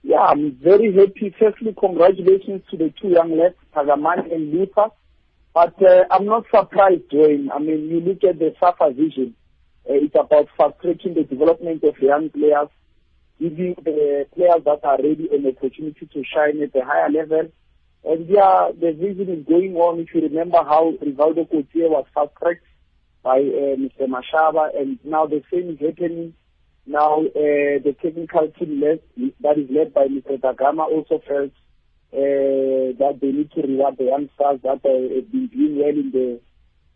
Yeah, 0.02 0.18
I'm 0.18 0.58
very 0.62 0.92
happy. 0.92 1.34
Firstly, 1.38 1.74
congratulations 1.78 2.62
to 2.70 2.76
the 2.76 2.92
two 3.00 3.08
young 3.08 3.38
lads, 3.38 3.54
Tagamani 3.74 4.34
and 4.34 4.52
Luther. 4.52 4.88
But 5.54 5.80
uh, 5.82 6.04
I'm 6.10 6.24
not 6.26 6.44
surprised, 6.54 7.08
Dwayne. 7.12 7.48
I 7.54 7.58
mean, 7.58 7.88
you 7.88 8.00
look 8.00 8.24
at 8.24 8.38
the 8.38 8.54
SAFA 8.58 8.94
vision. 8.94 9.36
Uh, 9.88 9.94
it's 9.94 10.14
about 10.14 10.48
fast-tracking 10.56 11.14
the 11.14 11.24
development 11.24 11.84
of 11.84 11.98
young 12.00 12.30
players, 12.30 12.68
giving 13.38 13.74
the 13.84 14.26
players 14.34 14.64
that 14.64 14.80
are 14.82 14.96
ready 14.96 15.28
an 15.32 15.46
opportunity 15.46 16.06
to 16.06 16.22
shine 16.24 16.62
at 16.62 16.74
a 16.74 16.84
higher 16.84 17.10
level. 17.10 17.48
And 18.04 18.28
yeah, 18.28 18.70
the 18.74 18.92
vision 18.92 19.28
is 19.28 19.46
going 19.46 19.76
on. 19.76 20.00
If 20.00 20.14
you 20.14 20.22
remember 20.22 20.58
how 20.58 20.94
Rivaldo 21.00 21.48
Coetzee 21.48 21.88
was 21.88 22.06
fast-tracked 22.14 22.64
by 23.22 23.38
uh, 23.38 23.76
Mr. 23.76 24.08
Mashaba, 24.08 24.76
and 24.76 24.98
now 25.04 25.26
the 25.26 25.42
same 25.52 25.70
is 25.70 25.78
happening. 25.78 26.34
Now 26.86 27.20
uh, 27.20 27.78
the 27.84 27.94
technical 28.02 28.48
team 28.58 28.80
led, 28.80 29.00
that 29.40 29.58
is 29.58 29.70
led 29.70 29.94
by 29.94 30.06
Mr. 30.08 30.40
Da 30.40 30.52
Gama 30.52 30.82
also 30.82 31.22
felt 31.26 31.52
uh, 32.12 32.92
that 32.98 33.18
they 33.20 33.30
need 33.32 33.52
to 33.52 33.62
reward 33.62 33.96
the 33.98 34.04
youngsters 34.04 34.60
that 34.62 34.80
have 34.82 35.32
been 35.32 35.46
doing 35.46 35.78
well 35.78 35.88
in 35.88 36.10
the 36.12 36.40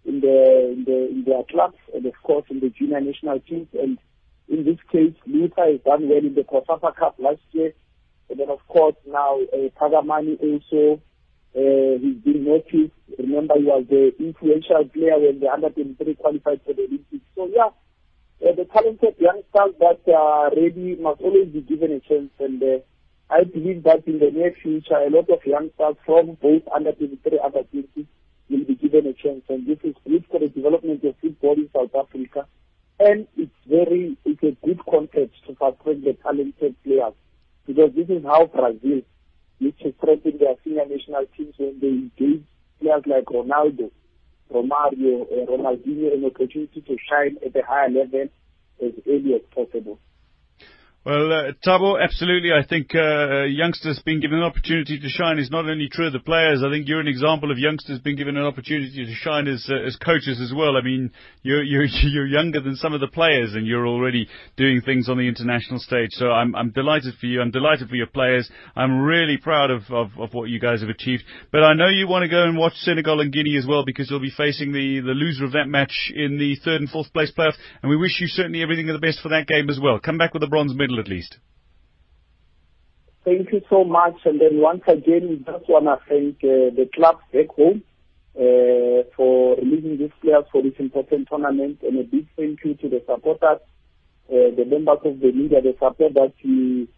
in 0.05 0.21
the 0.21 0.73
in 0.73 0.85
the 0.85 1.09
in 1.11 1.25
their 1.25 1.43
clubs 1.45 1.79
and 1.95 2.05
of 2.07 2.15
course 2.23 2.45
in 2.51 2.61
the 2.61 2.71
junior 2.71 3.01
national 3.01 3.41
teams. 3.41 3.69
And 3.75 3.99
in 4.49 4.65
this 4.65 4.79
case, 4.91 5.15
Luther 5.27 5.71
has 5.71 5.81
done 5.85 6.09
well 6.09 6.19
in 6.19 6.35
the 6.35 6.43
COSAFA 6.43 6.97
Cup 6.97 7.17
last 7.19 7.41
year. 7.53 7.73
And 8.29 8.41
then 8.41 8.51
of 8.51 8.67
course 8.67 8.97
now 9.07 9.39
uh, 9.53 9.69
Tagamani 9.81 10.37
also 10.41 11.01
uh, 11.57 11.97
he's 12.03 12.21
been 12.21 12.45
noticed. 12.45 12.93
Remember, 13.19 13.55
he 13.57 13.65
was 13.65 13.87
the 13.89 14.13
influential 14.21 14.85
player 14.93 15.19
when 15.19 15.41
the 15.41 15.49
under 15.49 15.71
23 15.71 16.15
qualified 16.17 16.61
for 16.67 16.75
the 16.75 16.83
Olympics. 16.83 17.25
So 17.35 17.49
yeah, 17.49 17.71
uh, 18.45 18.53
the 18.55 18.65
talented 18.73 19.15
youngsters 19.19 19.75
that 19.81 20.01
are 20.13 20.51
ready 20.51 20.97
must 20.97 21.21
always 21.21 21.49
be 21.49 21.61
given 21.61 21.93
a 21.93 22.01
chance 22.01 22.31
and. 22.39 22.63
Uh, 22.63 22.79
I 23.29 23.43
believe 23.43 23.83
that 23.83 24.07
in 24.07 24.21
the 24.21 24.31
near 24.31 24.53
future, 24.63 24.95
a 24.95 25.11
lot 25.11 25.29
of 25.31 25.45
youngsters 25.45 25.97
from 26.07 26.39
both 26.41 26.63
under 26.73 26.93
23 26.93 27.41
under 27.41 27.65
20 27.65 28.07
will 28.49 28.65
be 28.65 28.75
given 28.77 29.07
a 29.07 29.13
chance. 29.15 29.43
And 29.49 29.67
this 29.67 29.79
is 29.83 29.97
good 30.07 30.25
for 30.31 30.39
the 30.39 30.49
development 30.49 31.03
of 31.03 31.17
football 31.21 31.55
in 31.55 31.69
South 31.75 31.91
Africa. 31.95 32.47
And 33.01 33.27
it's 33.37 33.51
very, 33.67 34.17
it's 34.25 34.43
a 34.45 34.57
good 34.65 34.81
context 34.89 35.43
to 35.47 35.53
attract 35.53 36.05
the 36.05 36.17
talented 36.23 36.77
players. 36.85 37.15
Because 37.67 37.91
this 37.97 38.09
is 38.09 38.23
how 38.25 38.47
Brazil 38.47 39.03
which 39.59 39.79
to 39.79 39.93
strengthen 39.99 40.39
their 40.39 40.55
senior 40.63 40.87
national 40.87 41.25
teams 41.37 41.55
when 41.57 41.81
they 41.81 41.89
engage 41.89 42.45
players 42.81 43.03
like 43.07 43.25
Ronaldo, 43.25 43.91
Romario, 44.57 45.23
uh, 45.23 45.47
Ronaldinho 45.47 46.15
an 46.15 46.25
opportunity 46.25 46.81
to 46.81 46.97
shine 47.09 47.37
at 47.45 47.55
a 47.55 47.67
higher 47.67 47.91
level 47.91 48.29
as 48.83 48.93
early 49.07 49.35
as 49.35 49.43
possible. 49.55 49.99
Well, 51.07 51.33
uh, 51.33 51.53
Thabo, 51.65 52.03
absolutely. 52.03 52.51
I 52.51 52.67
think 52.67 52.93
uh, 52.93 53.45
youngsters 53.45 54.03
being 54.05 54.19
given 54.19 54.39
an 54.39 54.43
opportunity 54.43 54.99
to 54.99 55.09
shine 55.09 55.39
is 55.39 55.53
not 55.53 55.65
only 55.69 55.89
true 55.89 56.09
of 56.09 56.13
the 56.13 56.19
players. 56.19 56.65
I 56.67 56.69
think 56.69 56.89
you're 56.89 56.99
an 56.99 57.07
example 57.07 57.53
of 57.53 57.59
youngsters 57.59 58.01
being 58.01 58.17
given 58.17 58.37
an 58.37 58.43
opportunity 58.43 59.07
to 59.07 59.15
shine 59.15 59.47
as 59.47 59.69
uh, 59.71 59.87
as 59.87 59.95
coaches 59.95 60.41
as 60.43 60.53
well. 60.53 60.77
I 60.77 60.83
mean, 60.83 61.13
you're 61.45 61.63
you're 61.73 61.85
you're 61.85 62.27
younger 62.27 62.59
than 62.59 62.75
some 62.75 62.93
of 62.93 62.99
the 62.99 63.07
players, 63.07 63.55
and 63.55 63.69
you're 63.69 63.87
already 63.87 64.27
doing 64.57 64.81
things 64.81 65.09
on 65.09 65.17
the 65.17 65.29
international 65.29 65.79
stage. 65.79 66.11
So 66.11 66.33
I'm 66.33 66.57
I'm 66.57 66.71
delighted 66.71 67.15
for 67.21 67.27
you. 67.27 67.41
I'm 67.41 67.53
delighted 67.53 67.89
for 67.89 67.95
your 67.95 68.09
players. 68.09 68.51
I'm 68.75 68.99
really 69.03 69.37
proud 69.37 69.71
of 69.71 69.83
of, 69.91 70.11
of 70.19 70.35
what 70.35 70.49
you 70.49 70.59
guys 70.59 70.81
have 70.81 70.91
achieved. 70.91 71.23
But 71.53 71.63
I 71.63 71.75
know 71.75 71.87
you 71.87 72.09
want 72.09 72.25
to 72.25 72.29
go 72.29 72.43
and 72.43 72.59
watch 72.59 72.75
Senegal 72.79 73.21
and 73.21 73.33
Guinea 73.33 73.57
as 73.59 73.65
well 73.65 73.85
because 73.85 74.11
you'll 74.11 74.19
be 74.19 74.35
facing 74.37 74.73
the 74.73 75.03
the 75.07 75.15
loser 75.15 75.45
of 75.45 75.53
that 75.53 75.69
match 75.69 76.11
in 76.13 76.37
the 76.37 76.57
third 76.65 76.81
and 76.81 76.91
fourth 76.91 77.13
place 77.13 77.31
playoff. 77.31 77.55
And 77.81 77.91
we 77.91 77.97
wish 77.97 78.21
you 78.21 78.27
certainly 78.27 78.61
everything 78.61 78.91
of 78.91 79.01
the 79.01 79.07
best 79.07 79.21
for 79.23 79.29
that 79.29 79.47
game 79.47 79.71
as 79.71 79.79
well. 79.81 80.01
Come 80.01 80.19
back 80.19 80.35
with 80.35 80.43
a 80.43 80.49
bronze 80.49 80.75
medal 80.75 80.96
at 80.99 81.09
least. 81.09 81.39
Thank 83.27 83.53
you 83.53 83.61
so 83.69 83.83
much. 83.83 84.15
And 84.25 84.41
then 84.41 84.61
once 84.61 84.83
again, 84.87 85.45
just 85.45 85.69
want 85.69 85.87
to 85.87 85.99
thank 86.09 86.37
uh, 86.45 86.71
the 86.77 86.89
club 86.95 87.19
back 87.33 87.49
home 87.57 87.83
uh, 88.37 89.03
for 89.17 89.57
releasing 89.57 89.99
these 89.99 90.13
players 90.23 90.45
for 90.53 90.63
this 90.63 90.75
important 90.79 91.27
tournament. 91.29 91.81
And 91.83 91.99
a 91.99 92.05
big 92.05 92.29
thank 92.37 92.61
you 92.65 92.75
to 92.75 92.89
the 92.89 93.03
supporters, 93.05 93.59
uh, 94.31 94.55
the 94.55 94.65
members 94.65 94.99
of 95.05 95.19
the 95.19 95.33
media, 95.33 95.61
the 95.61 95.73
support 95.73 96.15
that 96.15 96.35
we, 96.45 96.89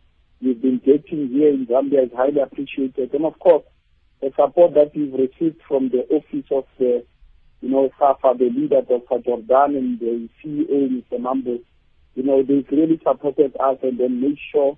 we've 0.43 0.61
been 0.61 0.83
getting 0.85 1.29
here 1.29 1.49
in 1.49 1.67
Zambia 1.67 2.05
is 2.05 2.13
highly 2.15 2.41
appreciated. 2.43 3.15
And 3.15 3.25
of 3.25 3.39
course, 3.39 3.65
the 4.21 4.31
support 4.37 4.75
that 4.75 4.93
we've 4.95 5.15
received 5.15 5.63
from 5.67 5.89
the 5.89 6.05
office 6.11 6.47
of 6.51 6.65
the, 6.79 7.07
you 7.63 7.71
know, 7.71 7.89
SAFA, 7.99 8.37
the 8.37 8.51
leader, 8.51 8.83
Dr. 8.83 9.23
Jordaan, 9.23 9.79
and 9.79 9.99
the 9.99 10.29
CEO, 10.45 10.91
Mr. 10.91 11.19
Mambo 11.19 11.59
you 12.19 12.25
know, 12.25 12.43
they've 12.43 12.67
really 12.73 13.01
supported 13.07 13.57
us 13.61 13.79
and 13.81 14.01
then 14.01 14.21
made 14.21 14.39
sure 14.51 14.77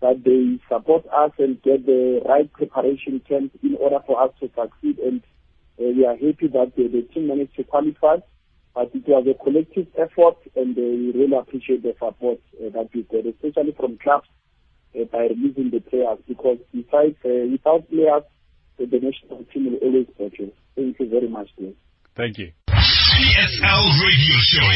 that 0.00 0.24
they 0.24 0.58
support 0.74 1.04
us 1.12 1.32
and 1.38 1.60
get 1.60 1.84
the 1.84 2.22
right 2.26 2.50
preparation 2.50 3.20
camp 3.28 3.52
in 3.62 3.76
order 3.78 3.98
for 4.06 4.22
us 4.22 4.30
to 4.40 4.48
succeed. 4.56 4.98
And 4.98 5.20
uh, 5.78 5.92
we 5.94 6.06
are 6.06 6.16
happy 6.16 6.48
that 6.48 6.72
the, 6.76 7.02
team 7.12 7.28
managed 7.28 7.56
to 7.56 7.64
qualify. 7.64 8.16
But 8.74 8.90
it 8.94 9.06
was 9.06 9.26
a 9.28 9.44
collective 9.44 9.88
effort, 9.98 10.38
and 10.56 10.78
uh, 10.78 10.80
we 10.80 11.12
really 11.12 11.36
appreciate 11.36 11.82
the 11.82 11.94
support 11.98 12.40
uh, 12.56 12.70
that 12.70 12.88
we 12.94 13.02
got, 13.02 13.26
especially 13.26 13.74
from 13.76 13.98
clubs 13.98 14.28
uh, 14.98 15.04
by 15.12 15.28
releasing 15.28 15.70
the 15.70 15.80
players. 15.80 16.18
Because 16.26 16.58
besides, 16.72 17.16
uh, 17.24 17.52
without 17.52 17.90
players, 17.90 18.22
the 18.78 18.86
national 18.86 19.44
team 19.52 19.72
will 19.72 19.78
always 19.82 20.06
fail. 20.16 20.30
Thank 20.74 21.00
you 21.00 21.08
very 21.08 21.28
much, 21.28 21.48
Dave. 21.58 21.76
Thank 22.14 22.38
you. 22.38 22.52
PSL 23.18 23.82
Radio 24.06 24.36
Show. 24.46 24.70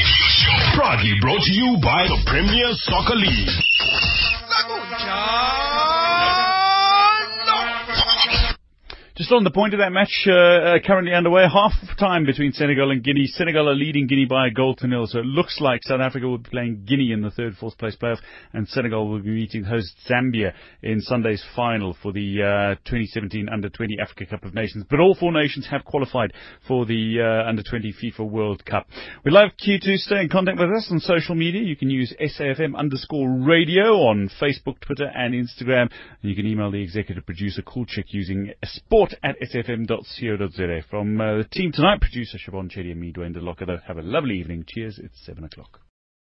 Proudly 0.74 1.14
brought 1.20 1.42
to 1.42 1.52
you 1.54 1.78
by 1.80 2.08
the 2.10 2.18
Premier 2.26 2.66
Soccer 2.72 3.14
League. 3.14 3.48
Just 9.22 9.30
on 9.30 9.44
the 9.44 9.52
point 9.52 9.72
of 9.72 9.78
that 9.78 9.92
match, 9.92 10.26
uh, 10.26 10.32
uh, 10.32 10.78
currently 10.84 11.14
underway, 11.14 11.44
half 11.44 11.70
time 11.96 12.26
between 12.26 12.50
Senegal 12.50 12.90
and 12.90 13.04
Guinea. 13.04 13.28
Senegal 13.28 13.68
are 13.68 13.74
leading 13.74 14.08
Guinea 14.08 14.24
by 14.24 14.48
a 14.48 14.50
goal 14.50 14.74
to 14.74 14.88
nil, 14.88 15.06
so 15.06 15.20
it 15.20 15.26
looks 15.26 15.60
like 15.60 15.78
South 15.84 16.00
Africa 16.00 16.26
will 16.26 16.38
be 16.38 16.50
playing 16.50 16.82
Guinea 16.88 17.12
in 17.12 17.22
the 17.22 17.30
third, 17.30 17.54
fourth 17.54 17.78
place 17.78 17.94
playoff, 17.94 18.16
and 18.52 18.66
Senegal 18.66 19.08
will 19.08 19.20
be 19.20 19.30
meeting 19.30 19.62
host 19.62 19.94
Zambia 20.10 20.54
in 20.82 21.00
Sunday's 21.00 21.40
final 21.54 21.96
for 22.02 22.12
the 22.12 22.42
uh, 22.42 22.74
2017 22.90 23.48
Under 23.48 23.68
20 23.68 23.98
Africa 24.02 24.26
Cup 24.26 24.42
of 24.42 24.54
Nations. 24.54 24.86
But 24.90 24.98
all 24.98 25.14
four 25.14 25.30
nations 25.30 25.68
have 25.70 25.84
qualified 25.84 26.32
for 26.66 26.84
the 26.84 27.20
uh, 27.20 27.48
Under 27.48 27.62
20 27.62 27.94
FIFA 28.02 28.28
World 28.28 28.64
Cup. 28.64 28.88
We'd 29.24 29.30
like 29.30 29.52
you 29.60 29.78
to 29.78 29.98
stay 29.98 30.20
in 30.20 30.30
contact 30.30 30.58
with 30.58 30.70
us 30.70 30.88
on 30.90 30.98
social 30.98 31.36
media. 31.36 31.62
You 31.62 31.76
can 31.76 31.90
use 31.90 32.12
SAFM 32.20 32.74
underscore 32.76 33.30
radio 33.30 33.98
on 34.08 34.28
Facebook, 34.40 34.80
Twitter, 34.80 35.08
and 35.14 35.32
Instagram. 35.32 35.82
And 36.22 36.28
you 36.28 36.34
can 36.34 36.44
email 36.44 36.72
the 36.72 36.82
executive 36.82 37.24
producer, 37.24 37.62
Coolchick, 37.62 38.06
using 38.08 38.52
sport 38.64 39.11
sport 39.12 39.24
at 39.24 39.48
sfm.co.za. 39.48 40.82
From 40.88 41.20
uh, 41.20 41.38
the 41.38 41.44
team 41.44 41.72
tonight, 41.72 42.00
producer 42.00 42.38
Siobhan 42.38 42.70
Chetty 42.70 42.92
and 42.92 43.00
me, 43.00 43.12
Dwayne 43.12 43.36
DeLocca, 43.36 43.82
have 43.86 43.98
a 43.98 44.02
lovely 44.02 44.38
evening. 44.38 44.64
Cheers. 44.66 45.00
It's 45.02 45.24
7 45.24 45.44
o'clock. 45.44 45.80